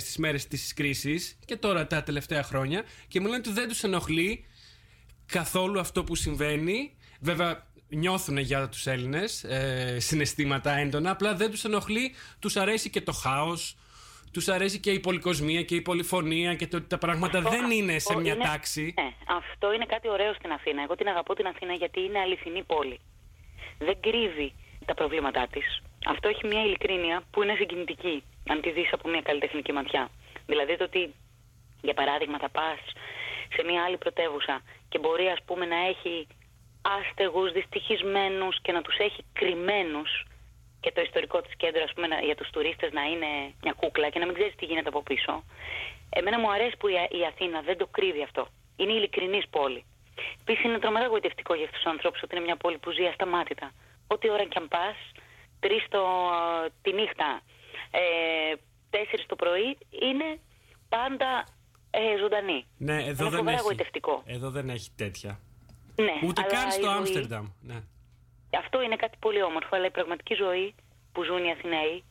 [0.00, 3.82] στις μέρες της κρίσης και τώρα τα τελευταία χρόνια και μου λένε ότι δεν τους
[3.82, 4.44] ενοχλεί
[5.26, 6.92] καθόλου αυτό που συμβαίνει.
[7.20, 13.00] Βέβαια, νιώθουν για τους Έλληνες ε, συναισθήματα έντονα, απλά δεν τους ενοχλεί, τους αρέσει και
[13.00, 13.76] το χάος,
[14.32, 17.98] τους αρέσει και η πολυκοσμία και η πολυφωνία και το ότι τα πράγματα δεν είναι
[17.98, 18.94] σε μια είναι, τάξη.
[19.00, 20.82] Ναι, αυτό είναι κάτι ωραίο στην Αθήνα.
[20.82, 23.00] Εγώ την αγαπώ την Αθήνα γιατί είναι αληθινή πόλη.
[23.78, 24.52] Δεν κρύβει
[24.84, 25.82] τα προβλήματά της.
[26.06, 30.10] Αυτό έχει μια ειλικρίνεια που είναι συγκινητική, αν τη δεις από μια καλλιτεχνική ματιά.
[30.46, 31.14] Δηλαδή το ότι,
[31.82, 32.78] για παράδειγμα, θα πας
[33.54, 36.26] σε μια άλλη πρωτεύουσα και μπορεί, ας πούμε, να έχει
[36.82, 40.24] άστεγους, δυστυχισμένους και να τους έχει κρυμμένους
[40.80, 43.30] και το ιστορικό της κέντρο ας πούμε, για τους τουρίστες να είναι
[43.62, 45.44] μια κούκλα και να μην ξέρεις τι γίνεται από πίσω.
[46.10, 48.42] Εμένα μου αρέσει που η Αθήνα δεν το κρύβει αυτό.
[48.76, 49.84] Είναι ειλικρινής πόλη.
[50.40, 53.72] Επίσης είναι τρομερά γοητευτικό για αυτούς τους ανθρώπους ότι είναι μια πόλη που ζει ασταμάτητα.
[54.06, 54.96] Ό,τι ώρα κι αν πας,
[55.60, 55.82] τρεις
[56.82, 57.40] τη νύχτα,
[57.90, 58.00] ε,
[58.90, 60.38] τέσσερις το πρωί, είναι
[60.88, 61.44] πάντα
[61.90, 62.66] ε, ζωντανή.
[62.78, 64.22] Ναι, εδώ είναι δεν, έχει, γοητευτικό.
[64.26, 65.40] εδώ δεν έχει τέτοια.
[65.96, 67.46] Ναι, Ούτε αλλά καν η στο ζωή- Άμστερνταμ.
[67.60, 67.80] Ναι.
[68.58, 70.74] Αυτό είναι κάτι πολύ όμορφο, αλλά η πραγματική ζωή
[71.12, 72.04] που ζουν οι Αθηναίοι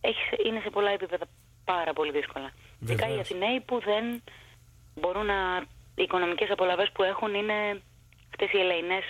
[0.00, 1.26] έχει, είναι σε πολλά επίπεδα
[1.64, 2.50] πάρα πολύ δύσκολα.
[2.80, 3.30] Ειδικά οι Βεβαίως.
[3.30, 4.22] Αθηναίοι που δεν
[4.94, 5.66] μπορούν να.
[5.94, 7.82] Οι οικονομικές απολαυές που έχουν είναι
[8.30, 9.04] αυτές οι ελεηνές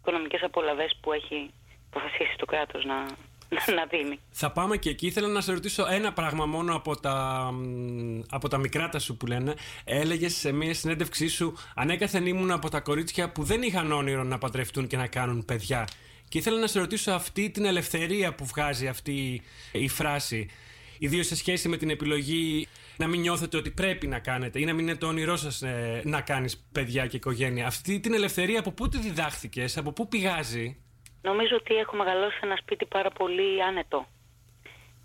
[0.00, 1.50] οικονομικές απολαυές που έχει
[1.90, 2.94] αποφασίσει το κράτος να,
[3.78, 4.18] να δίνει.
[4.30, 5.06] Θα πάμε και εκεί.
[5.06, 9.26] Ήθελα να σε ρωτήσω ένα πράγμα μόνο από τα, μ, από τα μικράτα σου που
[9.26, 9.54] λένε.
[9.84, 14.38] Έλεγες σε μια συνέντευξή σου, ανέκαθεν ήμουν από τα κορίτσια που δεν είχαν όνειρο να
[14.38, 15.88] παντρευτούν και να κάνουν παιδιά.
[16.28, 20.50] Και ήθελα να σε ρωτήσω αυτή την ελευθερία που βγάζει αυτή η φράση.
[20.98, 24.72] Ιδίως σε σχέση με την επιλογή να μην νιώθετε ότι πρέπει να κάνετε ή να
[24.72, 25.62] μην είναι το όνειρό σας
[26.02, 27.66] να κάνεις παιδιά και οικογένεια.
[27.66, 30.76] Αυτή την ελευθερία από πού τη διδάχθηκες, από πού πηγάζει;
[31.22, 34.06] Νομίζω ότι έχω μεγαλώσει σε ένα σπίτι πάρα πολύ άνετο.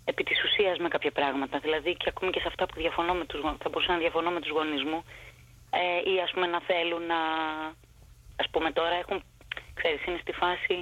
[0.04, 1.58] Επί της ουσίας με κάποια πράγματα.
[1.58, 4.30] Δηλαδή και ακόμη και σε αυτά που διαφωνώ με τους, γο- θα μπορούσα να διαφωνώ
[4.30, 5.04] με τους γονείς μου
[5.70, 7.20] ε, ή ας πούμε να θέλουν να...
[8.36, 9.22] Ας πούμε τώρα έχουν...
[9.74, 10.76] Ξέρεις, είναι στη φάση...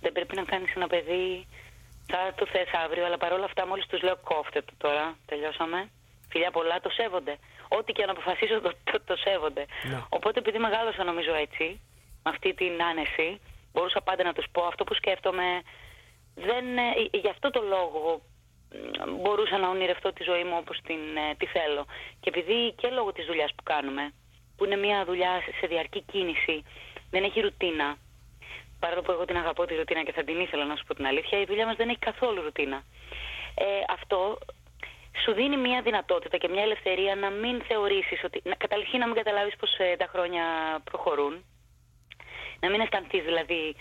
[0.00, 1.46] Δεν πρέπει να κάνεις ένα παιδί...
[2.08, 5.16] Θα το θες αύριο, αλλά παρόλα αυτά μόλις τους λέω κόφτε το τώρα.
[5.26, 5.90] Τελειώσαμε.
[6.28, 7.36] Φιλιά πολλά, το σέβονται.
[7.68, 9.66] Ό,τι και αν αποφασίσω το, το, το σέβονται.
[9.90, 10.02] Ναι.
[10.08, 11.64] Οπότε επειδή μεγάλωσα νομίζω έτσι,
[12.22, 13.40] με αυτή την άνεση,
[13.72, 15.62] μπορούσα πάντα να τους πω αυτό που σκέφτομαι.
[16.34, 18.20] Δεν, ε, γι' αυτό το λόγο
[19.06, 21.86] μ, μπορούσα να ονειρευτώ τη ζωή μου όπως την, ε, τη θέλω.
[22.20, 24.12] Και επειδή και λόγω της δουλειάς που κάνουμε,
[24.56, 26.64] που είναι μια δουλειά σε- σε διαρκή κίνηση,
[27.10, 27.96] δεν έχει ρουτίνα.
[28.80, 31.06] Παρόλο που εγώ την αγαπώ τη ρουτίνα και θα την ήθελα να σου πω την
[31.06, 32.82] αλήθεια, η δουλειά μας δεν έχει καθόλου ρουτίνα.
[33.54, 34.38] Ε, αυτό
[35.24, 38.40] σου δίνει μια δυνατότητα και μια ελευθερία να μην θεωρήσεις ότι...
[38.44, 40.44] Να, καταρχήν να μην καταλάβεις πως ε, τα χρόνια
[40.84, 41.44] προχωρούν.
[42.60, 43.76] Να μην αισθανθείς δηλαδή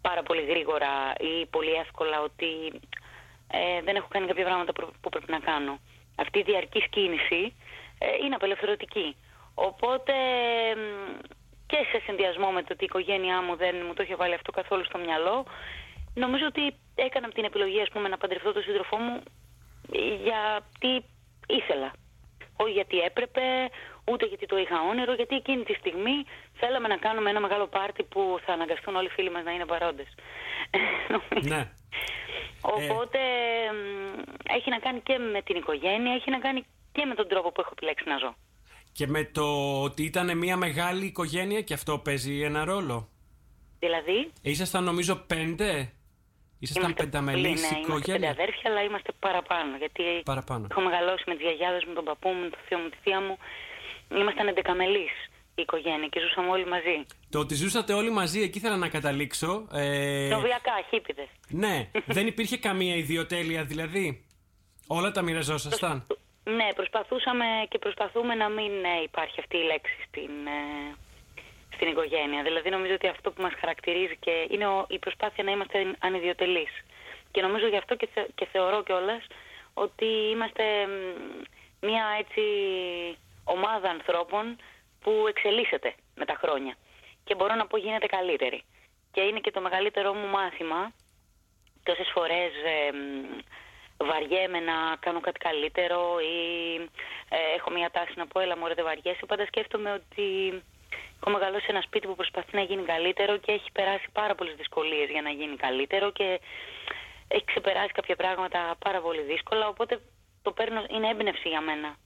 [0.00, 2.52] πάρα πολύ γρήγορα ή πολύ εύκολα ότι
[3.50, 5.78] ε, δεν έχω κάνει κάποια πράγματα που, που πρέπει να κάνω.
[6.16, 7.56] Αυτή η διαρκής κίνηση
[7.98, 9.16] ε, είναι απελευθερωτική.
[9.54, 10.12] Οπότε
[10.76, 10.80] μ,
[11.66, 14.50] και σε συνδυασμό με το ότι η οικογένειά μου δεν μου το είχε βάλει αυτό
[14.52, 15.46] καθόλου στο μυαλό,
[16.14, 19.22] νομίζω ότι έκανα την επιλογή ας πούμε, να παντρευτώ τον σύντροφό μου
[20.22, 21.04] γιατί
[21.46, 21.92] ήθελα.
[22.56, 23.40] Όχι γιατί έπρεπε,
[24.04, 26.24] ούτε γιατί το είχα όνειρο, γιατί εκείνη τη στιγμή
[26.54, 29.66] θέλαμε να κάνουμε ένα μεγάλο πάρτι που θα αναγκαστούν όλοι οι φίλοι μας να είναι
[29.66, 30.06] παρόντες.
[31.42, 31.70] Ναι.
[32.74, 33.18] Οπότε
[34.48, 37.60] έχει να κάνει και με την οικογένεια, έχει να κάνει και με τον τρόπο που
[37.60, 38.34] έχω επιλέξει να ζω.
[38.96, 39.46] Και με το
[39.82, 43.08] ότι ήταν μια μεγάλη οικογένεια και αυτό παίζει ένα ρόλο.
[43.78, 45.92] Δηλαδή; Ήσασταν νομίζω πέντε;
[46.58, 47.92] Ήσασταν πενταμελής ναι, οικογένεια.
[47.92, 49.76] Είμαστε πέντε αδέρφια, αλλά είμαστε παραπάνω.
[49.76, 50.66] Γιατί παραπάνω.
[50.70, 53.36] έχω μεγαλώσει με τις γιαγιάδες μου, τον παππού μου, τον θείο μου, τη θεία μου.
[54.20, 55.12] Ήμασταν εντεκαμελής
[55.54, 57.06] η οικογένεια και ζούσαμε όλοι μαζί.
[57.30, 59.66] Το ότι ζούσατε όλοι μαζί, εκεί ήθελα να καταλήξω.
[59.72, 60.28] Ε...
[60.30, 61.28] Νοβιακά, χίπηδες.
[61.48, 64.24] Ναι, δεν υπήρχε καμία ιδιοτέλεια δηλαδή.
[64.86, 66.06] Όλα τα μοιραζόσασταν.
[66.54, 70.94] Ναι, προσπαθούσαμε και προσπαθούμε να μην ε, υπάρχει αυτή η λέξη στην, ε,
[71.74, 72.42] στην οικογένεια.
[72.42, 76.70] Δηλαδή νομίζω ότι αυτό που μας χαρακτηρίζει και είναι η προσπάθεια να είμαστε ανιδιοτελείς.
[77.30, 79.26] Και νομίζω γι' αυτό και, και θεωρώ κιόλας
[79.74, 80.64] ότι είμαστε
[81.80, 82.42] μια έτσι
[83.44, 84.56] ομάδα ανθρώπων
[85.00, 86.76] που εξελίσσεται με τα χρόνια.
[87.24, 88.62] Και μπορώ να πω γίνεται καλύτερη.
[89.12, 90.92] Και είναι και το μεγαλύτερό μου μάθημα.
[91.82, 92.52] Τόσες φορές
[93.96, 96.38] βαριέμαι να κάνω κάτι καλύτερο ή
[97.28, 99.26] ε, έχω μια τάση να πω έλα μωρέ δεν βαριέσαι.
[99.26, 100.26] Πάντα σκέφτομαι ότι
[101.20, 104.54] έχω μεγαλώσει σε ένα σπίτι που προσπαθεί να γίνει καλύτερο και έχει περάσει πάρα πολλές
[104.56, 106.40] δυσκολίες για να γίνει καλύτερο και
[107.28, 110.00] έχει ξεπεράσει κάποια πράγματα πάρα πολύ δύσκολα οπότε
[110.42, 111.96] το παίρνω, είναι έμπνευση για μένα.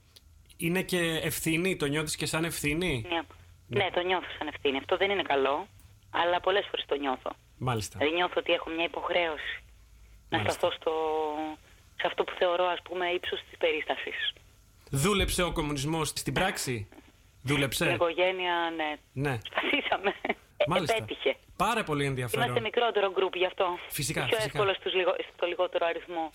[0.57, 3.21] Είναι και ευθύνη, το νιώθεις και σαν ευθύνη; Ναι,
[3.67, 4.77] ναι το νιώθω σαν ευθύνη.
[4.77, 5.67] Αυτό δεν είναι καλό,
[6.11, 7.31] αλλά πολλές φορές το νιώθω.
[7.57, 7.97] Μάλιστα.
[7.97, 9.63] Δηλαδή νιώθω ότι έχω μια υποχρέωση
[10.29, 10.93] να σταθώ στο,
[12.01, 14.17] σε αυτό που θεωρώ ας πούμε ύψος της περίστασης.
[14.91, 16.87] Δούλεψε ο κομμουνισμός στην πράξη;
[17.43, 18.91] Δούλεψε; Στην οικογένεια, ναι.
[19.25, 19.37] ναι.
[19.49, 20.11] Σπαθήσαμε.
[20.67, 20.95] Μάλιστα.
[20.95, 21.35] Επέτυχε.
[21.55, 22.45] Πάρα πολύ ενδιαφέρον.
[22.45, 23.65] Είμαστε μικρότερο γκρουπ γι' αυτό.
[23.87, 24.25] Φυσικά.
[24.25, 24.51] Πιο φυσικά.
[24.53, 25.15] εύκολο στους λιγο...
[25.35, 26.31] στο λιγότερο αριθμό.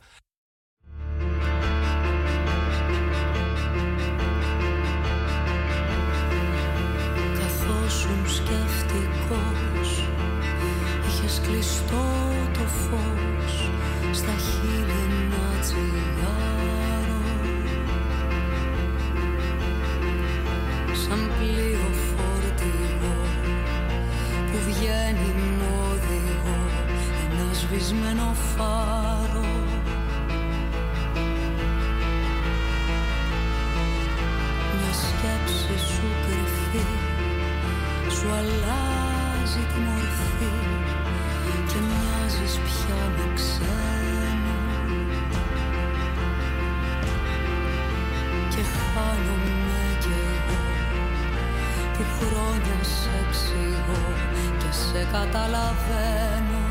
[21.09, 23.17] Σαν πλοίο φορτηγό
[24.51, 26.59] Που βγαίνει μ' οδηγό
[27.31, 29.47] Ένας σβησμένο φάρο.
[34.77, 36.87] Μια σκέψη σου κρυφή
[38.17, 40.55] Σου αλλάζει τη μορφή
[41.67, 44.59] Και μοιάζεις πια με ξένο
[48.51, 49.66] Και χάνομαι κι εγώ
[51.97, 54.05] Που χρόνια σε εξηγώ
[54.59, 56.66] Και σε καταλαβαίνω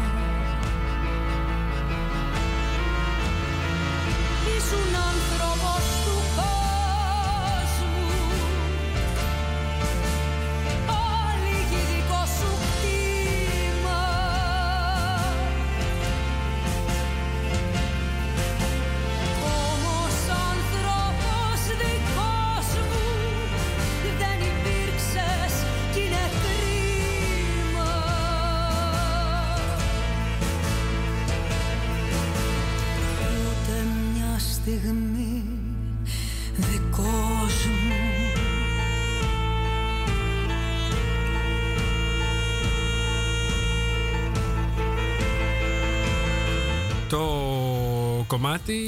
[48.36, 48.80] κομμάτι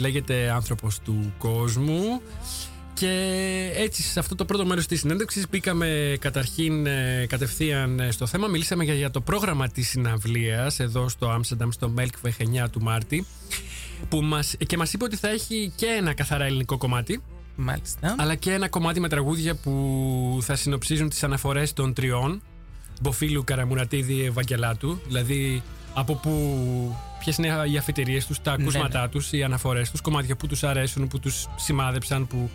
[0.00, 2.20] λέγεται «Άνθρωπος του κόσμου»
[2.94, 3.10] και
[3.76, 8.46] έτσι σε αυτό το πρώτο μέρος της συνέντευξης μπήκαμε καταρχήν ε, κατευθείαν ε, στο θέμα.
[8.46, 13.26] Μιλήσαμε για, για το πρόγραμμα της συναυλίας εδώ στο Άμστερνταμ στο Melkweg 9 του Μάρτη
[14.08, 17.22] που μας, και μας είπε ότι θα έχει και ένα καθαρά ελληνικό κομμάτι
[17.56, 18.14] Μάλιστα.
[18.18, 22.42] αλλά και ένα κομμάτι με τραγούδια που θα συνοψίζουν τις αναφορές των τριών
[23.00, 25.62] Μποφίλου, Καραμουρατίδη, Ευαγγελάτου δηλαδή
[25.94, 26.32] από που
[27.24, 29.08] ποιες είναι οι αφιτηρίες τους, τα ακούσματά ναι.
[29.08, 32.50] τους, οι αναφορές τους, κομμάτια που τους αρέσουν, που τους σημάδεψαν, που...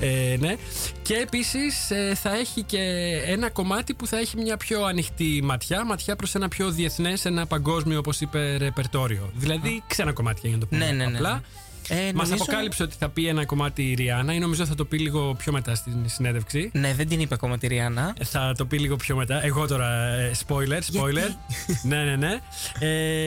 [0.00, 0.56] Ε, ναι.
[1.02, 2.80] Και επίσης ε, θα έχει και
[3.26, 7.46] ένα κομμάτι που θα έχει μια πιο ανοιχτή ματιά, ματιά προς ένα πιο διεθνές, ένα
[7.46, 9.30] παγκόσμιο όπως είπε ρεπερτόριο.
[9.34, 11.42] Δηλαδή ξένα κομμάτια για να το πούμε Ναι, ναι, ναι, απλά.
[11.88, 12.00] Ναι.
[12.00, 14.84] Ε, Μας νομίζω- αποκάλυψε ότι θα πει ένα κομμάτι η Ριάννα ή νομίζω θα το
[14.84, 16.70] πει λίγο πιο μετά στην συνέντευξη.
[16.74, 18.14] Ναι, δεν την είπε ακόμα τη Ριάννα.
[18.18, 19.44] Ε, Θα το πει λίγο πιο μετά.
[19.44, 21.30] Εγώ τώρα, ε, spoiler, spoiler.
[21.88, 22.38] ναι, ναι, ναι.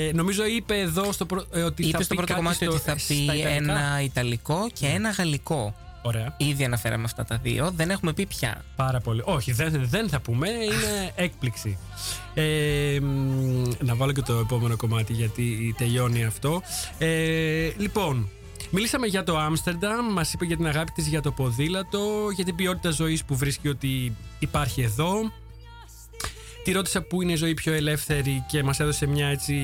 [0.08, 1.46] Ε, νομίζω είπε εδώ στο πρω...
[1.54, 3.50] ε, ότι Είπε θα στο πει πρώτο κάτι κομμάτι στο- ότι θα στα πει Ιταλικά.
[3.50, 5.76] ένα Ιταλικό και ένα Γαλλικό.
[6.02, 6.34] Ωραία.
[6.38, 7.72] Ήδη αναφέραμε αυτά τα δύο.
[7.76, 8.64] Δεν έχουμε πει πια.
[8.76, 9.22] Πάρα πολύ.
[9.26, 10.50] Όχι, δεν, δεν θα πούμε.
[10.50, 11.78] Είναι έκπληξη.
[12.34, 16.62] Ε, μ, να βάλω και το επόμενο κομμάτι γιατί τελειώνει αυτό.
[16.98, 18.30] Ε, λοιπόν,
[18.70, 20.14] μιλήσαμε για το Άμστερνταμ.
[20.14, 23.68] Μας είπε για την αγάπη της για το ποδήλατο, για την ποιότητα ζωής που βρίσκει
[23.68, 25.32] ότι υπάρχει εδώ.
[26.64, 29.56] Τη ρώτησα πού είναι η ζωή πιο ελεύθερη και μας έδωσε μια έτσι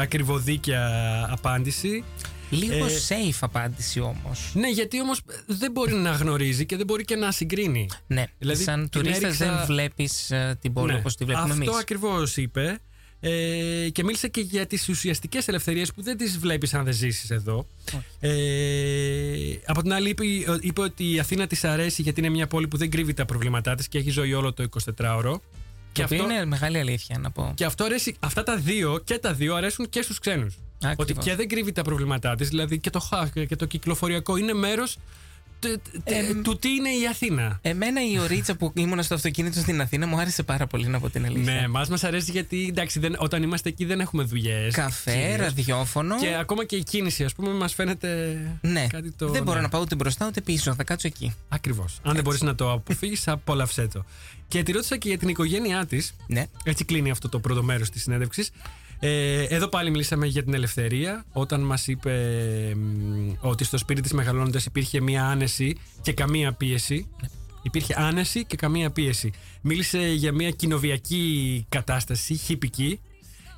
[0.00, 0.90] ακριβοδίκια
[1.30, 2.04] απάντηση.
[2.50, 4.52] Λίγο ε, safe απάντηση όμως.
[4.54, 7.88] Ναι, γιατί όμως δεν μπορεί να γνωρίζει και δεν μπορεί και να συγκρίνει.
[8.06, 11.68] Ναι, δηλαδή, σαν τουρίστας δεν βλέπεις ε, την πόλη ναι, όπως τη βλέπουμε εμείς.
[11.68, 12.80] Αυτό ακριβώς είπε.
[13.26, 17.30] Ε, και μίλησε και για τις ουσιαστικές ελευθερίες που δεν τις βλέπεις αν δεν ζήσεις
[17.30, 17.66] εδώ.
[18.20, 18.30] Ε,
[19.66, 20.24] από την άλλη, είπε,
[20.60, 23.74] είπε ότι η Αθήνα της αρέσει γιατί είναι μια πόλη που δεν κρύβει τα προβλήματά
[23.74, 25.36] της και έχει ζωή όλο το 24ωρο.
[25.92, 27.52] Και αυτό είναι μεγάλη αλήθεια να πω.
[27.54, 30.58] Και αυτό αρέσει, αυτά τα δύο και τα δύο αρέσουν και στους ξένους.
[30.96, 34.52] Ότι και δεν κρύβει τα προβλήματά της, δηλαδή και το χαφ και το κυκλοφοριακό είναι
[34.52, 34.96] μέρος
[36.42, 37.58] του τι είναι η Αθήνα.
[37.62, 41.10] Εμένα η ωρίτσα που ήμουν στο αυτοκίνητο στην Αθήνα μου άρεσε πάρα πολύ να πω
[41.10, 41.52] την αλήθεια.
[41.52, 44.74] Ναι, μας μας αρέσει γιατί εντάξει, δεν, όταν είμαστε εκεί δεν έχουμε δουλειές.
[44.74, 46.18] Καφέ, ραδιόφωνο.
[46.18, 48.86] Και ακόμα και η κίνηση, ας πούμε, μας φαίνεται ναι.
[48.86, 49.28] κάτι το.
[49.28, 49.62] Δεν μπορώ ναι.
[49.62, 50.74] να πάω ούτε μπροστά ούτε πίσω.
[50.74, 51.34] Θα κάτσω εκεί.
[51.48, 51.98] Ακριβώς.
[52.02, 54.04] Αν δεν μπορείς να το αποφύγεις, απόλαυσέ το.
[54.48, 56.14] Και τη ρώτησα και για την οικογένειά της.
[56.26, 56.46] Ναι.
[56.64, 58.50] Έτσι κλείνει αυτό το πρώτο μέρος της συνέντευξης.
[59.06, 61.24] Ε, εδώ πάλι μιλήσαμε για την ελευθερία.
[61.32, 62.16] Όταν μας είπε
[63.40, 67.08] ότι στο σπίτι της μεγαλώνοντας υπήρχε μία άνεση και καμία πίεση.
[67.62, 69.32] Υπήρχε άνεση και καμία πίεση.
[69.60, 73.00] Μίλησε για μια κοινοβιακή κατάσταση, χυπική,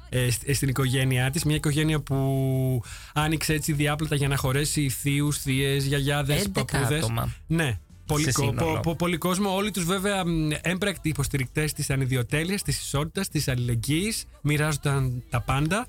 [0.09, 1.45] ε, στην οικογένειά της.
[1.45, 2.83] Μια οικογένεια που
[3.15, 7.13] άνοιξε έτσι διάπλατα για να χωρέσει θείους, θείες, γιαγιάδες, παππούδες.
[7.47, 9.55] Ναι, Πολύ, πο, πο, πολύ κόσμο.
[9.55, 10.23] Όλοι τους βέβαια
[10.61, 14.25] έμπρακτοι υποστηρικτές της ανιδιοτέλειας, της ισότητας, της αλληλεγγύης.
[14.41, 15.87] Μοιράζονταν τα πάντα.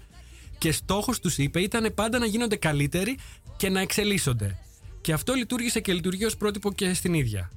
[0.57, 3.17] Και στόχος τους είπε ήταν πάντα να γίνονται καλύτεροι
[3.57, 4.57] και να εξελίσσονται.
[5.01, 7.51] Και αυτό λειτουργήσε και λειτουργεί ως πρότυπο και στην ίδια.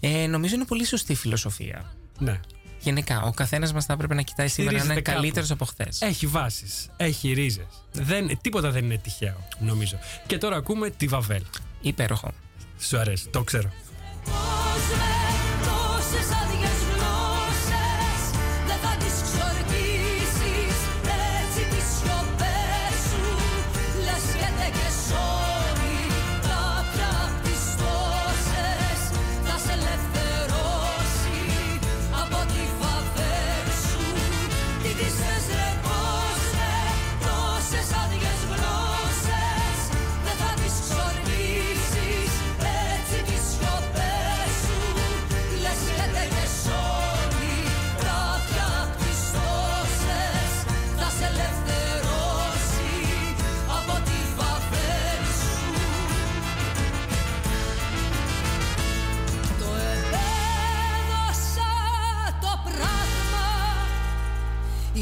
[0.00, 1.94] Ε, νομίζω είναι πολύ σωστή φιλοσοφία.
[2.18, 2.40] Ναι.
[2.80, 6.00] Γενικά, ο καθένας μας θα έπρεπε να κοιτάει σήμερα να είναι καλύτερος από χθες.
[6.00, 7.66] Έχει βάσεις, έχει ρίζες.
[8.40, 9.98] Τίποτα δεν είναι τυχαίο, νομίζω.
[10.26, 11.42] Και τώρα ακούμε τη Βαβέλ.
[11.80, 12.32] Υπέροχο.
[12.78, 13.72] Σου αρέσει, το ξέρω.
[14.30, 15.14] Πώς με
[15.66, 16.69] τόσες αδιαίες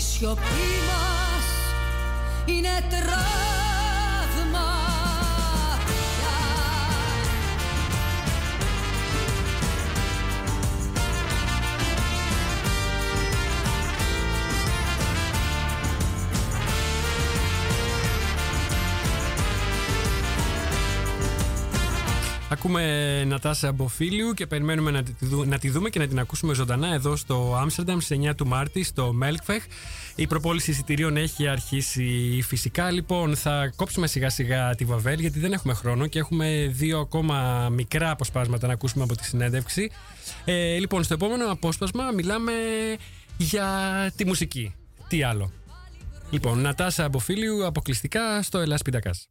[0.01, 1.47] σιωπή μας
[2.45, 3.68] είναι τραύμα
[22.69, 25.13] Ακούμε Νατάσα Μποφίλιου και περιμένουμε να τη,
[25.47, 28.83] να τη δούμε και να την ακούσουμε ζωντανά εδώ στο Άμστερνταμ στις 9 του Μάρτη
[28.83, 29.65] στο Μέλκφεχ.
[30.15, 32.91] Η προπόληση εισιτηρίων έχει αρχίσει φυσικά.
[32.91, 37.69] Λοιπόν, θα κόψουμε σιγά σιγά τη Βαβέλ γιατί δεν έχουμε χρόνο και έχουμε δύο ακόμα
[37.69, 39.91] μικρά αποσπάσματα να ακούσουμε από τη συνέντευξη.
[40.45, 42.53] Ε, λοιπόν, στο επόμενο απόσπασμα μιλάμε
[43.37, 43.69] για
[44.17, 44.75] τη μουσική.
[45.09, 45.53] Τι άλλο;
[46.31, 49.29] Λοιπόν, Νατάσα Αμποφίλιου αποκλειστικά στο Ελλάς Πιτακάς.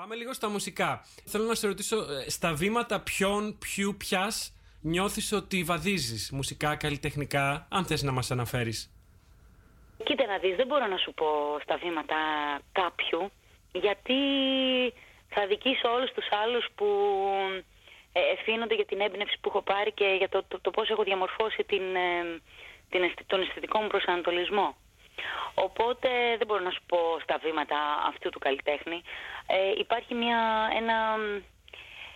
[0.00, 1.04] Πάμε λίγο στα μουσικά.
[1.24, 7.66] Θέλω να σε ρωτήσω, ε, στα βήματα ποιον, ποιου, ποιας νιώθεις ότι βαδίζεις μουσικά, καλλιτεχνικά,
[7.70, 8.90] αν θες να μας αναφέρεις.
[10.04, 11.26] Κοίτα να δεις, δεν μπορώ να σου πω
[11.62, 12.16] στα βήματα
[12.72, 13.30] κάποιου,
[13.72, 14.20] γιατί
[15.28, 16.86] θα δικήσω όλους τους άλλους που
[18.12, 21.64] ε, ευθύνονται για την έμπνευση που έχω πάρει και για το, το, πώς έχω διαμορφώσει
[21.66, 22.40] την, ε,
[22.90, 24.76] την, τον αισθητικό μου προσανατολισμό.
[25.54, 26.08] Οπότε
[26.38, 27.76] δεν μπορώ να σου πω στα βήματα
[28.08, 29.02] αυτού του καλλιτέχνη.
[29.46, 31.16] Ε, υπάρχει μια, ένα,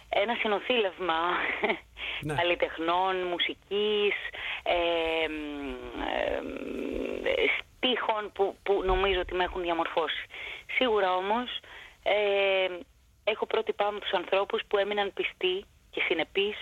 [0.08, 1.20] ένα συνοθήλευμα
[2.20, 2.34] ναι.
[2.38, 4.14] καλλιτεχνών, μουσικής,
[4.62, 5.26] ε,
[7.58, 10.24] στίχων που, που νομίζω ότι με έχουν διαμορφώσει.
[10.76, 11.60] Σίγουρα όμως
[12.02, 12.68] ε,
[13.24, 16.56] έχω πρότυπά μου τους ανθρώπους που έμειναν πιστοί και συνεπείς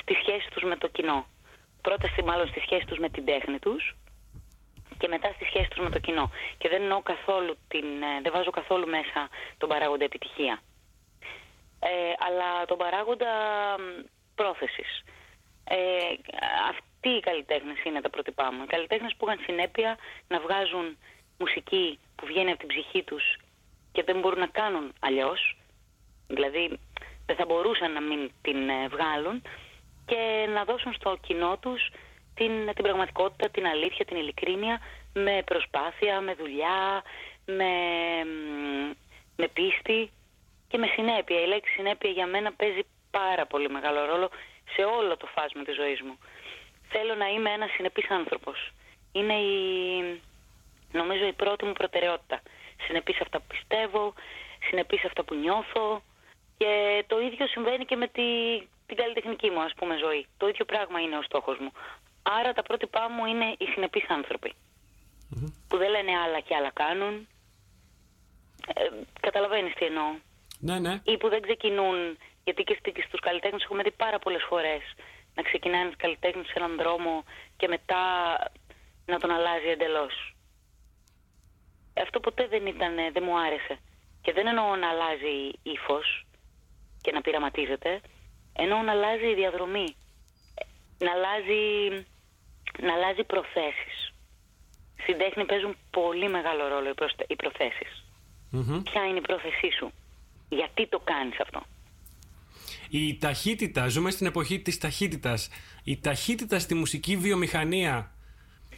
[0.00, 1.26] στη σχέση τους με το κοινό.
[1.82, 3.94] Πρώτα μάλλον στη σχέση τους με την τέχνη τους
[4.98, 6.30] και μετά στη σχέση τους με το κοινό.
[6.58, 9.28] Και δεν εννοώ καθόλου την, ε, δεν βάζω καθόλου μέσα
[9.58, 10.60] τον παράγοντα επιτυχία.
[11.80, 13.32] Ε, αλλά τον παράγοντα
[14.34, 15.02] πρόθεσης.
[15.64, 15.76] Ε,
[16.68, 18.62] αυτοί οι καλλιτέχνες είναι τα πρότυπά μου.
[18.62, 20.96] Οι καλλιτέχνες που είχαν συνέπεια να βγάζουν
[21.38, 23.36] μουσική που βγαίνει από την ψυχή τους
[23.92, 25.56] και δεν μπορούν να κάνουν αλλιώς.
[26.28, 26.78] Δηλαδή
[27.26, 29.42] δεν θα μπορούσαν να μην την ε, βγάλουν
[30.06, 31.90] και να δώσουν στο κοινό τους
[32.38, 34.80] την, την πραγματικότητα, την αλήθεια, την ειλικρίνεια
[35.14, 37.02] με προσπάθεια, με δουλειά,
[37.44, 37.72] με,
[39.36, 40.10] με πίστη
[40.68, 41.40] και με συνέπεια.
[41.40, 42.80] Η λέξη συνέπεια για μένα παίζει
[43.10, 44.28] πάρα πολύ μεγάλο ρόλο
[44.74, 46.18] σε όλο το φάσμα της ζωής μου.
[46.88, 48.70] Θέλω να είμαι ένας συνεπής άνθρωπος.
[49.12, 49.60] Είναι η,
[50.92, 52.42] νομίζω η πρώτη μου προτεραιότητα.
[52.86, 54.14] Συνεπής σε αυτά που πιστεύω,
[54.68, 56.02] συνεπής σε αυτά που νιώθω
[56.58, 58.22] και το ίδιο συμβαίνει και με τη,
[58.86, 60.26] την καλλιτεχνική μου ας πούμε ζωή.
[60.36, 61.72] Το ίδιο πράγμα είναι ο στόχος μου.
[62.36, 64.04] Άρα τα πρότυπά μου είναι οι συνεπείς
[65.68, 67.28] Που δεν λένε άλλα και άλλα κάνουν.
[68.74, 68.82] Ε,
[69.20, 70.10] καταλαβαίνεις τι εννοώ.
[70.58, 71.00] Ναι, ναι.
[71.04, 74.82] Ή που δεν ξεκινούν, γιατί και στους καλλιτέχνες έχουμε δει πάρα πολλές φορές
[75.34, 77.24] να ξεκινάει ένας καλλιτέχνης σε έναν δρόμο
[77.56, 78.02] και μετά
[79.06, 80.14] να τον αλλάζει εντελώς.
[82.02, 83.78] Αυτό ποτέ δεν ήταν, δεν μου άρεσε.
[84.22, 86.26] Και δεν εννοώ να αλλάζει ύφος
[87.00, 88.00] και να πειραματίζεται,
[88.52, 89.96] εννοώ να αλλάζει η διαδρομή.
[90.98, 91.62] Να αλλάζει,
[92.80, 94.12] να αλλάζει προθέσεις.
[95.02, 96.94] Στην τέχνη παίζουν πολύ μεγάλο ρόλο
[97.26, 98.04] οι προθέσεις.
[98.82, 99.92] Ποια είναι η πρόθεσή σου;
[100.48, 101.62] Γιατί το κάνεις αυτό;
[102.90, 105.48] Η ταχύτητα, ζούμε στην εποχή της ταχύτητας.
[105.84, 108.12] Η ταχύτητα στη μουσική βιομηχανία,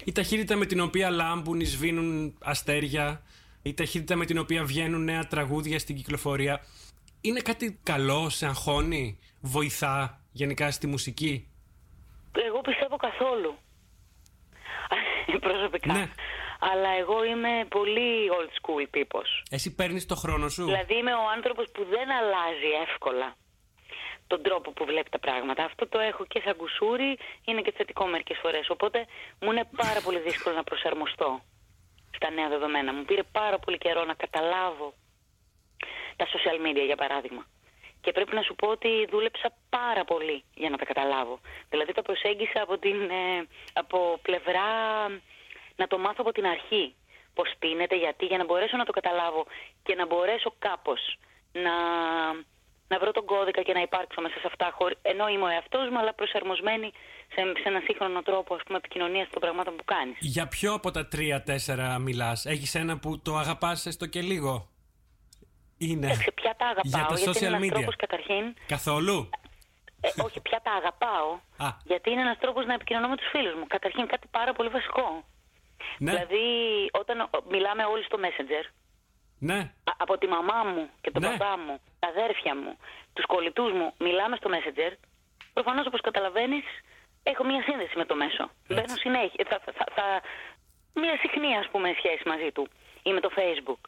[0.04, 3.22] η ταχύτητα με την οποία λάμπουν, σβήνουν αστέρια,
[3.62, 6.64] η ταχύτητα με την οποία βγαίνουν νέα τραγούδια στην κυκλοφορία,
[7.20, 11.48] είναι κάτι καλό, σε αγχώνει, βοηθά γενικά στη μουσική;
[12.32, 13.54] Εγώ πιστεύω καθόλου.
[15.48, 15.92] Προσωπικά.
[15.92, 16.08] Ναι.
[16.60, 19.42] Αλλά εγώ είμαι πολύ old school τύπος.
[19.50, 23.36] Εσύ παίρνεις το χρόνο σου; Δηλαδή είμαι ο άνθρωπος που δεν αλλάζει εύκολα
[24.32, 25.64] τον τρόπο που βλέπει τα πράγματα.
[25.64, 27.10] Αυτό το έχω και σαν κουσούρι,
[27.44, 28.70] είναι και θετικό μερικές φορές.
[28.70, 28.98] Οπότε
[29.40, 31.40] μου είναι πάρα πολύ δύσκολο να προσαρμοστώ
[32.16, 32.92] στα νέα δεδομένα.
[32.92, 34.94] Μου πήρε πάρα πολύ καιρό να καταλάβω
[36.16, 37.42] τα social media για παράδειγμα.
[38.00, 41.40] Και πρέπει να σου πω ότι δούλεψα πάρα πολύ για να τα καταλάβω.
[41.70, 44.68] Δηλαδή τα προσέγγισα από, την, ε, από πλευρά
[45.76, 46.94] να το μάθω από την αρχή.
[47.34, 49.46] Πώς πίνεται, γιατί, για να μπορέσω να το καταλάβω
[49.82, 51.18] και να μπορέσω κάπως
[51.52, 51.74] να
[52.92, 55.98] να βρω τον κώδικα και να υπάρξω μέσα σε αυτά, ενώ είμαι ο εαυτός μου,
[55.98, 56.92] αλλά προσαρμοσμένη
[57.34, 60.16] σε, σε έναν σύγχρονο τρόπο επικοινωνίας των πραγμάτων που κάνεις.
[60.20, 64.68] Για ποιο από τα τρία-τέσσερα μιλάς, Έχεις ένα που το αγαπάς έστω και λίγο;
[65.86, 66.14] Είναι.
[66.14, 67.76] Σε ποια τα αγαπάω, για τα social είναι media.
[67.76, 69.30] Τρόπος, καταρχήν, Καθόλου.
[70.00, 71.30] Ε, όχι, πια τα αγαπάω.
[71.66, 71.68] Α.
[71.84, 73.66] Γιατί είναι ένας τρόπος να επικοινωνώ με τους φίλους μου.
[73.66, 75.24] Καταρχήν κάτι πάρα πολύ βασικό.
[75.98, 76.10] Ναι.
[76.10, 76.46] Δηλαδή,
[76.92, 77.16] όταν
[77.50, 78.64] μιλάμε όλοι στο Messenger,
[79.38, 79.72] ναι.
[79.96, 81.28] από τη μαμά μου και τον ναι.
[81.30, 82.76] παπά μου, τα αδέρφια μου,
[83.12, 84.92] τους κολλητούς μου, μιλάμε στο Messenger,
[85.52, 86.64] προφανώς όπως καταλαβαίνεις,
[87.22, 88.50] έχω μία σύνδεση με το μέσο.
[88.68, 89.44] Μπαίνω συνέχεια.
[89.48, 90.04] Θα, θα, θα,
[91.00, 92.68] μία συχνή, ας πούμε, σχέση μαζί του.
[93.10, 93.82] Ή με το Facebook.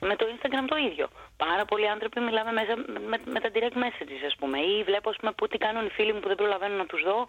[0.00, 1.06] Με το Instagram το ίδιο.
[1.36, 2.72] Πάρα πολλοί άνθρωποι μιλάμε μέσα
[3.10, 4.58] με, με, τα direct messages, ας πούμε.
[4.58, 7.02] Ή βλέπω, ας πούμε, που τι κάνουν οι φίλοι μου που δεν προλαβαίνω να τους
[7.02, 7.26] δω,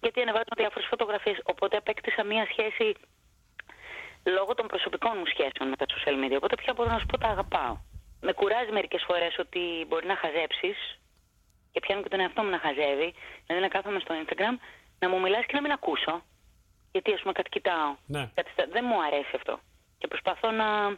[0.00, 1.38] γιατί ανεβάζουν διάφορες φωτογραφίες.
[1.52, 2.86] Οπότε απέκτησα μία σχέση
[4.36, 6.36] λόγω των προσωπικών μου σχέσεων με τα social media.
[6.36, 7.76] Οπότε πια μπορώ να σου πω τα αγαπάω.
[8.20, 10.78] Με κουράζει μερικές φορές ότι μπορεί να χαζέψεις
[11.72, 13.14] και πιάνω και τον εαυτό μου να χαζεύει.
[13.46, 14.54] Δηλαδή να κάθομαι στο Instagram,
[14.98, 16.22] να μου μιλάς και να μην ακούσω.
[16.92, 17.90] Γιατί ας πούμε κάτι κοιτάω.
[18.06, 18.30] Ναι.
[18.74, 19.60] δεν μου αρέσει αυτό.
[19.98, 20.88] Και προσπαθώ να,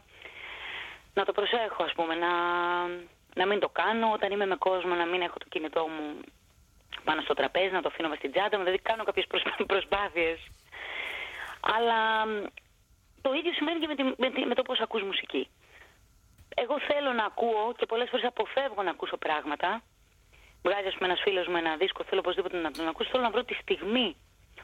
[1.13, 2.31] να το προσέχω, ας πούμε, να,
[3.35, 4.11] να μην το κάνω.
[4.11, 6.19] Όταν είμαι με κόσμο, να μην έχω το κινητό μου
[7.03, 8.63] πάνω στο τραπέζι, να το αφήνω μες στην τσάντα μου.
[8.63, 9.27] Δηλαδή κάνω κάποιες
[9.71, 10.39] προσπάθειες.
[11.61, 12.25] Αλλά
[13.21, 15.49] το ίδιο σημαίνει και με, τη, με, με το πώς ακούς μουσική.
[16.55, 19.81] Εγώ θέλω να ακούω και πολλές φορές αποφεύγω να ακούσω πράγματα.
[20.63, 23.09] Βγάζει, ας πούμε, ένας φίλος μου ένα δίσκο, θέλω οπωσδήποτε να τον ακούσω.
[23.09, 24.15] Θέλω να βρω τη στιγμή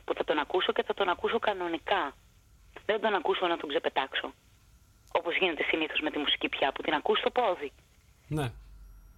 [0.05, 2.13] που θα τον ακούσω και θα τον ακούσω κανονικά.
[2.85, 4.33] Δεν τον ακούσω να τον ξεπετάξω.
[5.11, 7.71] Όπως γίνεται συνήθως με τη μουσική πια, που την ακούς στο πόδι.
[8.27, 8.51] Ναι.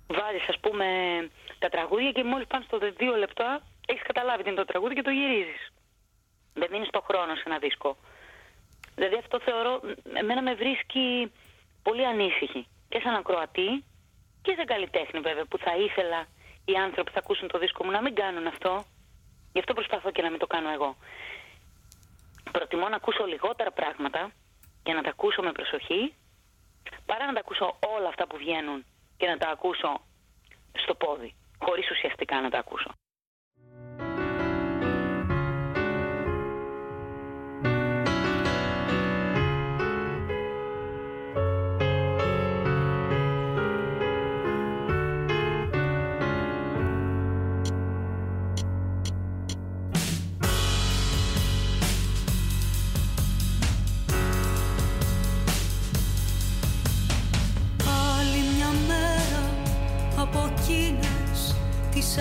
[0.07, 0.85] Βάζεις, ας πούμε,
[1.59, 5.01] τα τραγούδια και μόλις πάνε στο δύο λεπτά έχεις καταλάβει τι είναι το τραγούδι και
[5.01, 5.71] το γυρίζεις.
[6.53, 7.97] Δεν δίνεις το χρόνο σε ένα δίσκο.
[8.95, 9.81] Δηλαδή αυτό θεωρώ,
[10.13, 11.31] εμένα με βρίσκει
[11.83, 12.67] πολύ ανήσυχη.
[12.89, 13.83] Και σαν ακροατή
[14.41, 16.27] και σαν καλλιτέχνη βέβαια που θα ήθελα
[16.65, 18.83] οι άνθρωποι που θα ακούσουν το δίσκο μου να μην κάνουν αυτό.
[19.53, 20.95] Γι' αυτό προσπαθώ και να μην το κάνω εγώ.
[22.51, 24.31] Προτιμώ να ακούσω λιγότερα πράγματα
[24.83, 26.13] και να τα ακούσω με προσοχή
[27.05, 28.85] παρά να τα ακούσω όλα αυτά που βγαίνουν
[29.17, 30.01] και να τα ακούσω
[30.73, 32.91] στο πόδι, χωρίς ουσιαστικά να τα ακούσω.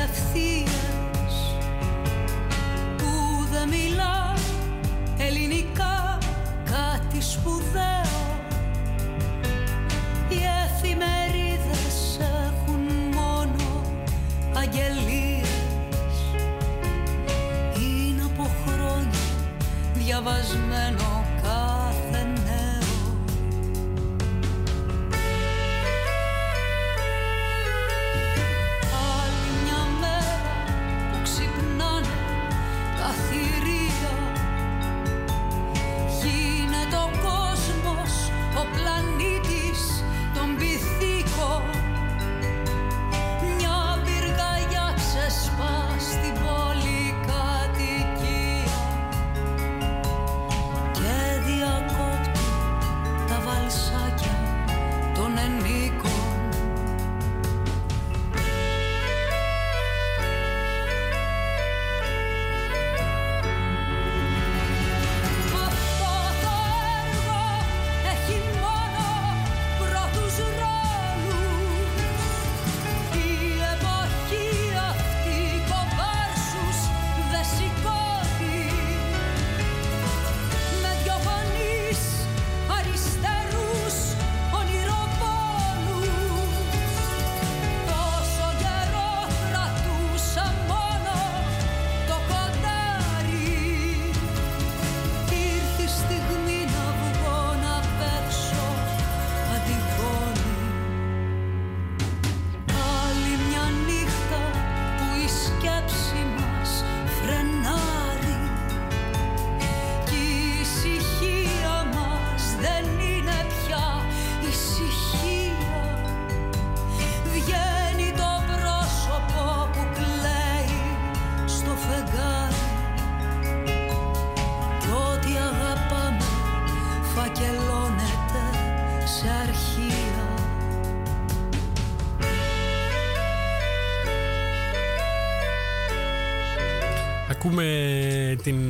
[0.06, 0.97] Τις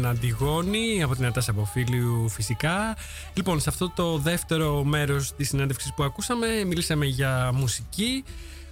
[0.09, 2.97] Αντιγόνη από την Ατάσα Αποφίλιου φυσικά.
[3.35, 8.25] Λοιπόν, σε αυτό το δεύτερο μέρος της συνέντευξης που ακούσαμε μιλήσαμε για μουσική.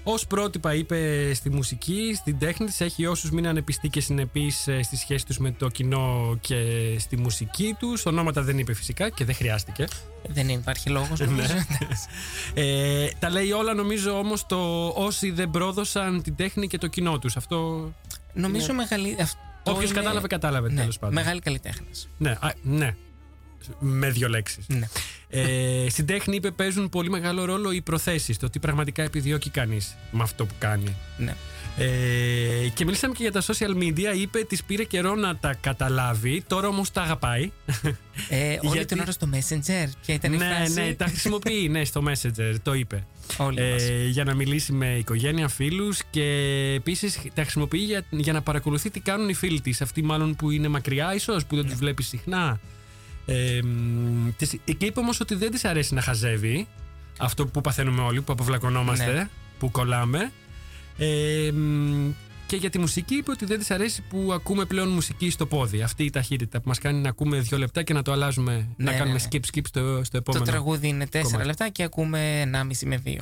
[0.08, 4.82] Ω πρότυπα είπε στη μουσική, στην τέχνη της, έχει όσους μείνανε πιστοί και συνεπείς ε,
[4.82, 6.56] στη σχέση τους με το κοινό και
[6.98, 8.06] στη μουσική τους.
[8.06, 9.84] Ονόματα δεν είπε φυσικά και δεν χρειάστηκε.
[10.28, 11.54] Δεν υπάρχει λόγος νομίζω.
[11.54, 11.62] Ναι.
[12.62, 17.18] ε, τα λέει όλα νομίζω όμως το όσοι δεν πρόδωσαν την τέχνη και το κοινό
[17.18, 17.36] τους.
[17.36, 17.92] Αυτό.
[18.32, 19.16] Νομίζω μεγάλη.
[19.72, 21.14] Όποιος κατάλαβε, κατάλαβε ναι, τέλος πάντων.
[21.14, 22.08] Μεγάλη καλλιτέχνης.
[22.18, 22.96] Ναι, α, ναι.
[23.78, 24.64] Με δύο λέξεις.
[24.68, 24.88] Ναι.
[25.28, 28.38] Ε, στην τέχνη είπε παίζουν πολύ μεγάλο ρόλο οι προθέσεις.
[28.38, 30.96] Το τι πραγματικά επιδιώκει κανείς με αυτό που κάνει.
[31.16, 31.34] Ναι.
[31.78, 34.16] Ε, και μιλήσαμε και για τα social media.
[34.16, 36.42] Είπε τη πήρε καιρό να τα καταλάβει.
[36.46, 37.50] Τώρα όμως τα αγαπάει.
[38.28, 39.88] Ε, όλη την ώρα στο Messenger.
[40.06, 42.54] Ποια ήταν η ναι, φράση; ναι, τα χρησιμοποιεί ναι, στο Messenger.
[42.62, 43.06] Το είπε.
[43.36, 43.82] Όλοι μας.
[43.82, 46.22] Ε, για να μιλήσει με οικογένεια, φίλους και
[46.76, 49.82] επίσης τα χρησιμοποιεί για, για να παρακολουθεί τι κάνουν οι φίλοι της.
[49.82, 51.70] Αυτοί μάλλον που είναι μακριά, ίσως που δεν Ναι.
[51.70, 52.60] του βλέπεις συχνά.
[53.26, 56.66] Ε, μ, της- και είπε όμως ότι δεν της αρέσει να χαζεύει.
[57.18, 59.28] Αυτό που παθαίνουμε όλοι, που αποβλακωνόμαστε, Ναι.
[59.58, 60.32] που κολλάμε.
[60.98, 62.10] Ε, μ,
[62.46, 65.82] και για τη μουσική είπε ότι δεν της αρέσει που ακούμε πλέον μουσική στο πόδι.
[65.82, 68.90] Αυτή η ταχύτητα που μας κάνει να ακούμε δύο λεπτά και να το αλλάζουμε, να
[68.90, 70.44] Ναι, κάνουμε ναι, skip skip στο, στο Το επόμενο.
[70.44, 71.44] τραγούδι είναι 4 κομμάτι.
[71.46, 73.16] λεπτά και ακούμε 1,5 με 2.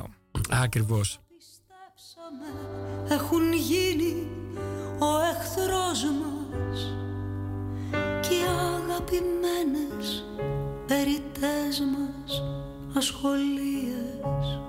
[0.49, 1.19] Ακριβώς.
[1.37, 2.47] Πιστέψαμε
[3.15, 4.27] έχουν γίνει
[4.99, 6.93] ο εχθρός μας
[8.27, 8.45] και οι
[8.75, 10.25] αγαπημένες
[10.87, 12.43] περιτές μας
[12.97, 14.59] ασχολίες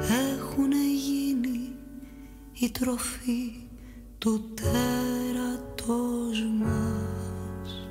[0.00, 0.70] έχουν
[1.06, 1.25] γίνει
[2.60, 3.52] η τροφή
[4.18, 7.88] του τέρατος μας.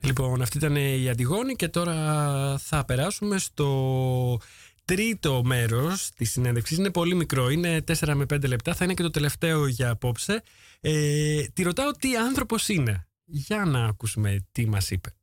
[0.00, 4.40] Λοιπόν, αυτή ήταν η Αντιγόνη και τώρα θα περάσουμε στο
[4.84, 6.78] τρίτο μέρος της συνέντευξης.
[6.78, 10.42] Είναι πολύ μικρό, είναι 4 με 5 λεπτά, θα είναι και το τελευταίο για απόψε.
[10.80, 13.06] Ε, τη ρωτάω τι άνθρωπος είναι.
[13.24, 15.14] Για να ακούσουμε τι μας είπε.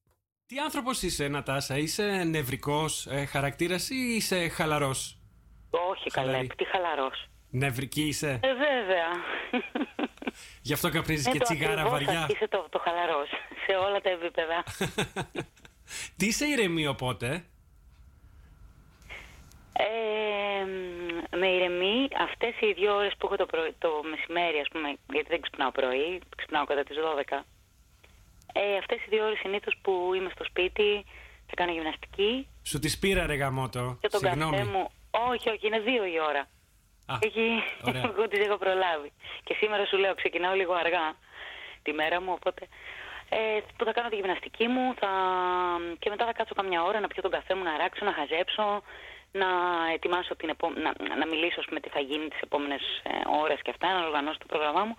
[0.45, 5.16] Τι άνθρωπος είσαι, Νατάσα, είσαι νευρικός ε, χαρακτήρας ή είσαι χαλαρός;
[5.89, 6.37] Όχι Χαλαρή.
[6.47, 7.25] καλά, τι χαλαρός.
[7.49, 8.39] Νευρική είσαι.
[8.43, 9.07] Ε, βέβαια.
[10.61, 12.27] Γι' αυτό καπνίζεις Ε, και το τσιγάρα ακριβώς βαριά.
[12.29, 13.29] Είσαι το, το χαλαρός
[13.65, 14.63] σε όλα τα επίπεδα.
[16.17, 17.45] Τι είσαι ηρεμή οπότε;
[19.79, 24.67] Ε, μ, με ηρεμή αυτές οι δύο ώρες που έχω το, πρωί, το μεσημέρι, ας
[24.71, 27.45] πούμε, γιατί δεν ξυπνάω πρωί, ξυπνάω κατά τις 12.
[28.53, 31.05] Ε, αυτές οι δύο ώρες συνήθως που είμαι στο σπίτι,
[31.47, 33.97] θα κάνω γυμναστική Σου τη πήρα ρε γαμότο.
[34.01, 34.57] και τον Συγγνώμη.
[34.57, 34.91] καφέ μου.
[35.31, 36.39] Όχι, όχι, είναι δύο η ώρα.
[37.05, 38.01] Α, Έχει, ωραία.
[38.13, 39.11] εγώ τις έχω προλάβει.
[39.43, 41.15] Και σήμερα σου λέω, ξεκινάω λίγο αργά
[41.83, 42.67] τη μέρα μου, οπότε
[43.29, 45.09] ε, που θα κάνω τη γυμναστική μου θα...
[45.99, 48.81] και μετά θα κάτσω καμιά ώρα να πιω τον καφέ μου, να ράξω, να χαζέψω,
[49.31, 49.47] να
[49.93, 50.69] ετοιμάσω την επό...
[50.69, 53.09] να, να μιλήσω με τι θα γίνει τις επόμενες ε,
[53.41, 54.95] ώρες και αυτά, να οργανώσω το πρόγραμμά μου.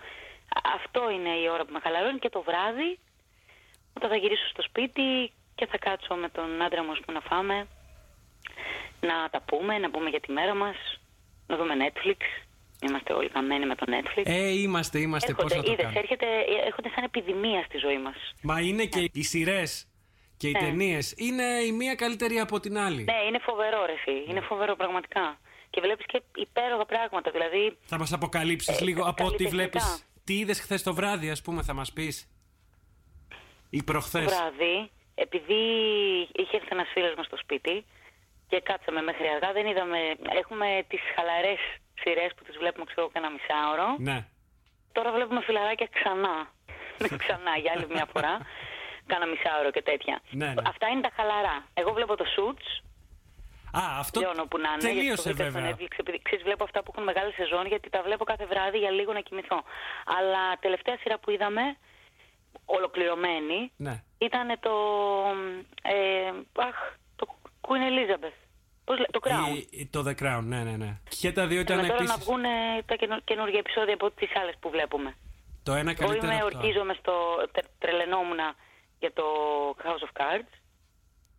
[0.57, 2.99] Α- Αυτό είναι η ώρα που με χαλαρώνει και το βράδυ
[3.97, 7.25] όταν θα γυρίσω στο σπίτι και θα κάτσω με τον άντρα μου ας πούμε, να
[7.29, 7.67] φάμε,
[9.01, 10.77] να τα πούμε, να πούμε για τη μέρα μας,
[11.47, 12.17] να δούμε Netflix.
[12.89, 14.23] Είμαστε όλοι καμένοι με το Netflix.
[14.25, 15.35] Ε, είμαστε, είμαστε.
[15.35, 16.27] Πώς έρχονται, να το είδες, κάνουμε; έρχεται,
[16.67, 18.17] έρχονται σαν επιδημία στη ζωή μας.
[18.43, 19.89] Μα είναι και οι σειρές
[20.37, 20.59] και οι Ναι.
[20.59, 21.15] ταινίες.
[21.17, 23.05] Είναι η μία καλύτερη από την άλλη.
[23.05, 24.25] Ναι, είναι φοβερό ρε εσύ.
[24.31, 25.39] Είναι φοβερό πραγματικά.
[25.71, 27.31] Και βλέπεις και υπέροχα πράγματα.
[27.31, 29.79] Δηλαδή, Θα μας αποκαλύψεις Ε, λίγο από ό,τι καλλιτεχνικά.
[29.81, 30.07] βλέπεις.
[30.25, 32.29] Τι είδες χθες το βράδυ, ας πούμε, θα μας πεις;
[33.71, 35.55] Ή προχθές; το βράδυ, επειδή
[36.33, 37.85] είχε έρθει ένας φίλος μας στο σπίτι
[38.49, 39.99] και κάτσαμε μέχρι αργά, δεν είδαμε...
[40.43, 41.59] Έχουμε τις χαλαρές
[42.01, 43.97] σειρές που τις βλέπουμε, ξέρω, κάνα μισάωρο.
[43.99, 44.27] Ναι.
[44.93, 46.37] Τώρα βλέπουμε φιλαράκια ξανά.
[47.23, 48.39] ξανά για άλλη μια φορά.
[49.07, 50.21] Κάνα μισάωρο και τέτοια.
[50.31, 50.63] Ναι, ναι.
[50.67, 51.57] Αυτά είναι τα χαλαρά.
[51.75, 52.69] Εγώ βλέπω το Suits,
[53.73, 54.81] Α, αυτό Λιώνω που να είναι.
[54.83, 55.75] γιατί τελείωσε το βρήκα στο βέβαια.
[55.77, 58.91] Netflix, επειδή ξέρεις, βλέπω αυτά που έχουν μεγάλη σεζόν, γιατί τα βλέπω κάθε βράδυ για
[58.91, 59.63] λίγο να κοιμηθώ.
[60.19, 61.77] Αλλά τελευταία σειρά που είδαμε,
[62.65, 64.03] ολοκληρωμένη, Ναι.
[64.19, 64.73] ήταν το.
[65.83, 66.29] Ε,
[66.69, 67.08] αχ, το
[67.69, 68.39] Queen Elizabeth.
[68.85, 69.65] Πώς λέει, το Crown.
[69.71, 70.99] Η- το The Crown, ναι, ναι, ναι.
[71.21, 72.19] Και τα δύο Και ήταν τώρα να επίση.
[72.21, 72.43] βγουν
[72.87, 75.15] τα καινο- καινούργια επεισόδια από τις άλλες που βλέπουμε.
[75.63, 76.33] Το ένα Εγώ καλύτερο.
[76.33, 76.59] είμαι, από το άλλο.
[76.67, 77.13] ορκίζομαι στο.
[77.53, 78.39] τρε- Τρελαινόμουν
[78.99, 79.25] για το
[79.85, 80.53] House of Cards.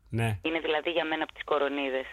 [0.09, 0.39] Ναι.
[0.41, 2.05] Είναι δηλαδή για μένα από τις κορονίδες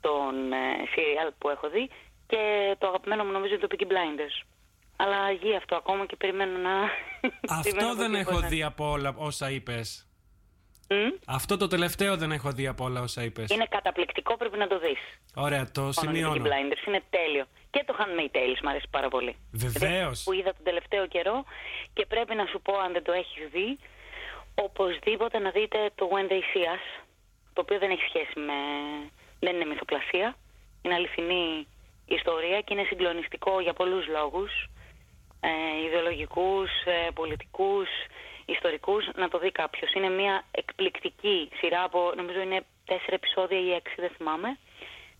[0.00, 0.56] των ε,
[0.94, 1.90] serial που έχω δει.
[2.26, 4.46] Και το αγαπημένο μου νομίζω είναι το Peaky Blinders.
[4.96, 6.70] Αλλά γη αυτό ακόμα και περιμένω να...
[7.62, 10.08] περιμένω Αυτό δεν πώς έχω μπορεί να- δει από όλα όσα είπες.
[10.88, 13.50] Μμ; Αυτό το τελευταίο δεν έχω δει από όλα όσα είπες.
[13.50, 14.98] Είναι καταπληκτικό, πρέπει να το δεις.
[15.34, 16.44] Ωραία, το Μόνο το Peaky σημειώνω.
[16.44, 17.44] Blinders είναι τέλειο.
[17.70, 19.36] Και το Handmaid's Tales μου αρέσει πάρα πολύ.
[19.52, 20.22] Βεβαίως.
[20.22, 21.44] Που είδα τον τελευταίο καιρό
[21.92, 23.78] και πρέπει να σου πω αν δεν το έχεις δει,
[24.54, 27.04] οπωσδήποτε να δείτε το When They See Us,
[27.52, 28.52] το οποίο δεν έχει σχέση με...
[29.40, 30.36] δεν είναι μυθοπλασία,
[30.82, 31.66] είναι αληθινή
[32.06, 34.52] ιστορία και είναι συγκλονιστικό για πολλούς λόγους.
[35.40, 37.88] ε, ιδεολογικούς, ε, πολιτικούς,
[38.46, 39.92] ιστορικούς, να το δει κάποιος.
[39.92, 44.58] Είναι μια εκπληκτική σειρά από, νομίζω είναι τέσσερα επεισόδια ή έξι, δεν θυμάμαι.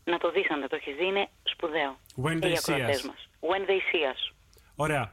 [0.04, 1.96] Να το δεις αν δεν το έχεις δει, είναι σπουδαίο.
[2.22, 3.00] When they see us.
[3.40, 4.34] When they see us.
[4.76, 5.12] Ωραία.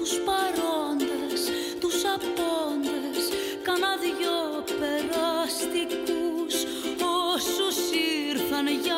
[0.00, 0.89] τους παρόντες,
[2.20, 3.24] τους απόντες
[3.62, 4.38] Κάνα δυο
[4.80, 6.54] περαστικούς
[7.32, 7.78] Όσους
[8.30, 8.89] ήρθαν για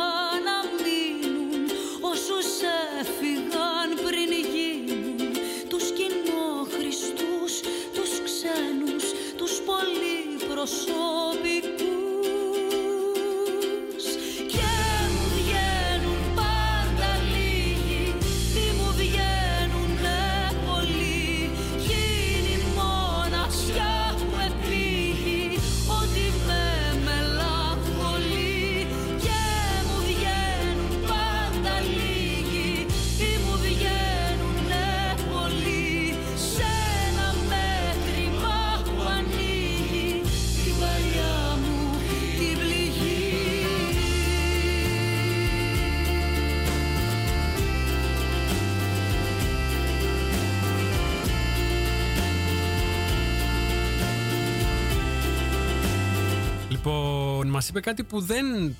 [57.46, 58.76] μας είπε κάτι που δεν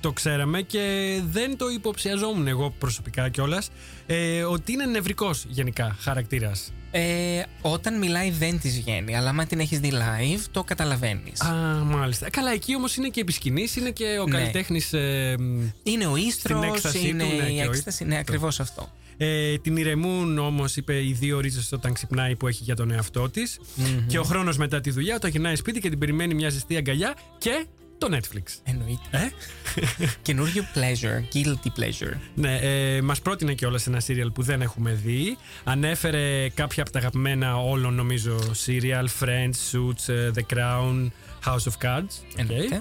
[0.00, 3.70] το ξέραμε και δεν το υποψιαζόμουν εγώ προσωπικά κιόλας.
[4.06, 6.72] Ε, ότι είναι νευρικός γενικά χαρακτήρας.
[6.90, 11.40] Ε, όταν μιλάει δεν της βγαίνει, αλλά άμα την έχεις δει live, το καταλαβαίνεις.
[11.40, 11.52] Α,
[11.84, 12.30] μάλιστα.
[12.30, 13.34] Καλά, εκεί όμως είναι και επί
[13.76, 14.38] είναι και ο ναι.
[14.38, 14.92] καλλιτέχνης.
[14.92, 15.34] Ε,
[15.82, 18.04] είναι ο ίστρος, είναι ναι, η έκσταση.
[18.04, 18.88] Ναι, ακριβώς αυτό.
[19.16, 23.30] Ε, την ηρεμούν όμως, είπε, οι δύο ρίζες όταν ξυπνάει που έχει για τον εαυτό
[23.30, 23.60] της.
[24.06, 27.16] Και ο χρόνος μετά τη δουλειά, όταν γυρνάει σπίτι και την περιμένει μια ζεστή αγκαλιά
[27.38, 27.66] και
[27.98, 28.42] το Netflix.
[28.64, 29.08] Εννοείται.
[29.10, 29.28] Ε;
[30.22, 32.16] Καινούριο pleasure, guilty pleasure.
[32.34, 35.36] Ναι, ε, μας πρότεινε κιόλας ένα serial που δεν έχουμε δει.
[35.64, 41.10] Ανέφερε κάποια από τα αγαπημένα όλων νομίζω serial, Friends, Suits, ε, The Crown,
[41.44, 42.40] House of Cards.
[42.40, 42.80] Okay.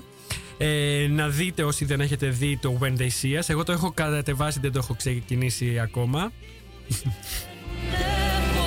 [0.57, 3.45] Ε, να δείτε όσοι δεν έχετε δει το When They See Us.
[3.47, 6.31] Εγώ το έχω κατεβάσει, δεν το έχω ξεκινήσει ακόμα.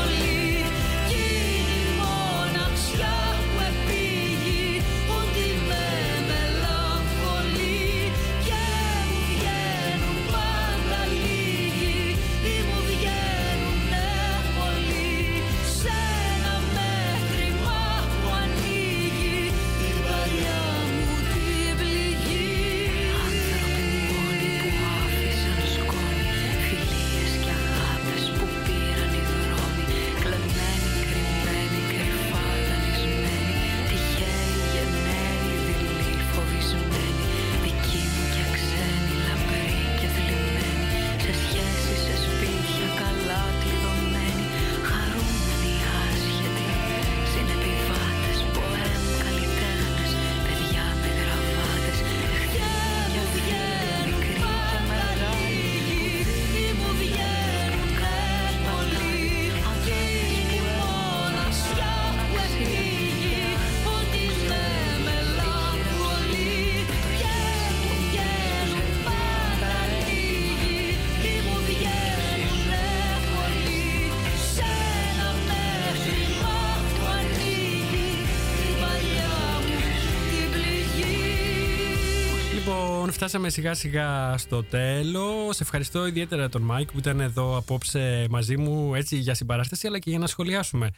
[83.29, 85.57] φτάσαμε σιγά σιγά στο τέλος.
[85.57, 89.99] Σε ευχαριστώ ιδιαίτερα τον Μάικ που ήταν εδώ απόψε μαζί μου έτσι για συμπαράσταση αλλά
[89.99, 90.91] και για να σχολιάσουμε.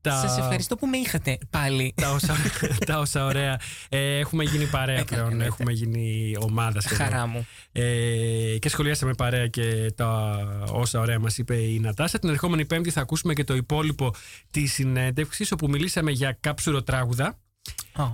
[0.00, 0.20] Τα...
[0.20, 1.92] Σας ευχαριστώ που με είχατε πάλι.
[1.96, 2.36] Τα όσα,
[2.86, 3.60] τα όσα ωραία.
[3.88, 5.40] Ε, έχουμε γίνει παρέα πλέον.
[5.40, 7.06] Έχουμε γίνει ομάδα σχεδόν.
[7.06, 7.46] Χαρά μου.
[7.72, 10.38] Ε, και σχολιάσαμε παρέα και τα
[10.72, 12.18] όσα ωραία μας είπε η Νατάσα.
[12.18, 14.14] Την ερχόμενη Πέμπτη θα ακούσουμε και το υπόλοιπο
[14.50, 17.38] της συνέντευξης όπου μιλήσαμε για καψουροτράγουδα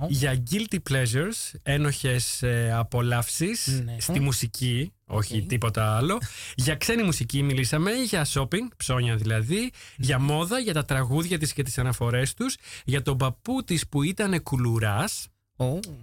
[0.07, 3.95] για guilty pleasures, ένοχες ε, απολαύσεις ναι.
[3.99, 6.17] στη μουσική, όχι τίποτα άλλο.
[6.55, 11.63] για ξένη μουσική μιλήσαμε, για shopping, ψώνια δηλαδή, για μόδα, για τα τραγούδια της και
[11.63, 15.27] τις αναφορές τους, για τον παππού της που ήταν κουλουράς,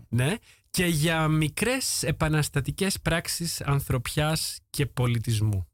[0.09, 0.35] ναι,
[0.71, 5.67] και για μικρές επαναστατικές πράξεις ανθρωπιάς και πολιτισμού.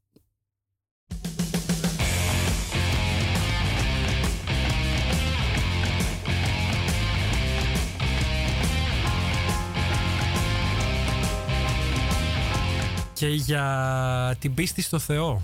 [13.17, 15.43] Και για την πίστη στο Θεό.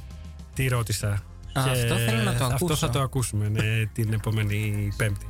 [0.54, 2.54] Τι ρώτησα αυτό θέλω να το ακούσω.
[2.54, 5.26] Αυτό θα το ακούσουμε ναι, την επόμενη Πέμπτη.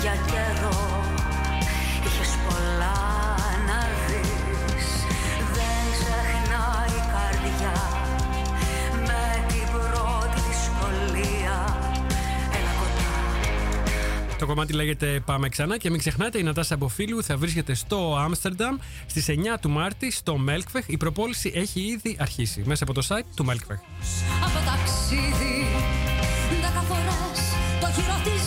[0.00, 0.93] για καιρό
[14.54, 18.76] κομμάτι λέγεται Πάμε ξανά και μην ξεχνάτε η Νατάσα Μποφίλου θα βρίσκεται στο Άμστερνταμ
[19.06, 20.84] στις 9 του Μάρτη στο Μέλκβεχ.
[20.88, 23.78] Η προπόληση έχει ήδη αρχίσει μέσα από το site του Μέλκβεχ.
[24.44, 25.66] Από ταξίδι,
[26.62, 27.40] δέκα φορές
[27.80, 28.43] το χειρό της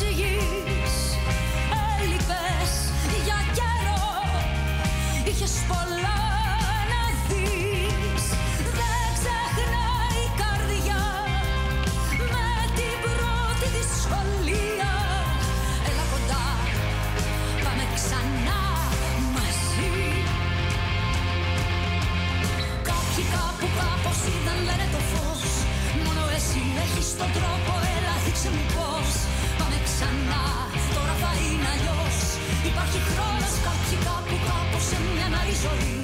[27.17, 29.09] στον τρόπο, έλα δείξε μου πώς.
[29.59, 30.45] Πάμε ξανά,
[30.95, 32.17] τώρα θα είναι αλλιώς.
[32.69, 35.95] Υπάρχει χρόνος κάποιοι κάπου κάπως σε μια άλλη ζωή.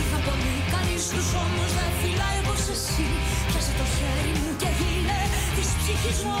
[0.00, 3.08] Είχα πολύ κανείς τους όμως δεν φυλάει όπως εσύ.
[3.48, 5.20] Πιάσε το χέρι μου και γίνε
[5.56, 6.36] της ψυχής μου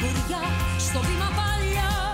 [0.00, 2.07] μόνος στο βήμα παλιά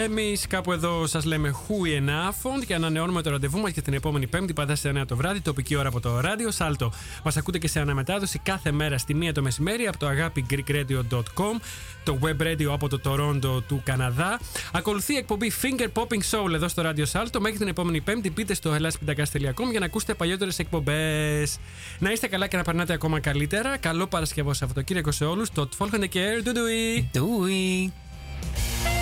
[0.00, 4.26] Εμείς κάπου εδώ σας λέμε Who Enough και ανανεώνουμε το ραντεβού μας για την επόμενη
[4.26, 6.92] Πέμπτη, πάντα σε 9 το βράδυ, τοπική ώρα από το ράδιο Σάλτο.
[7.24, 11.60] Μας ακούτε και σε αναμετάδοση κάθε μέρα στη 1 το μεσημέρι από το αγάπη greekradio.com,
[12.04, 14.40] το web radio από το Toronto του Καναδά.
[14.72, 17.40] Ακολουθεί η εκπομπή Finger Popping Soul εδώ στο ράδιο Σάλτο.
[17.40, 21.58] Μέχρι την επόμενη Πέμπτη, μπείτε στο hellas.com για να ακούσετε παλιότερες εκπομπές.
[21.98, 23.76] Να είστε καλά και να περνάτε ακόμα καλύτερα.
[23.76, 25.50] Καλό Παρασκευό Σαββατοκύριακο σε όλους.
[25.50, 26.42] Το Tfolkende Care.
[27.14, 27.90] Doei.
[28.80, 28.97] όμως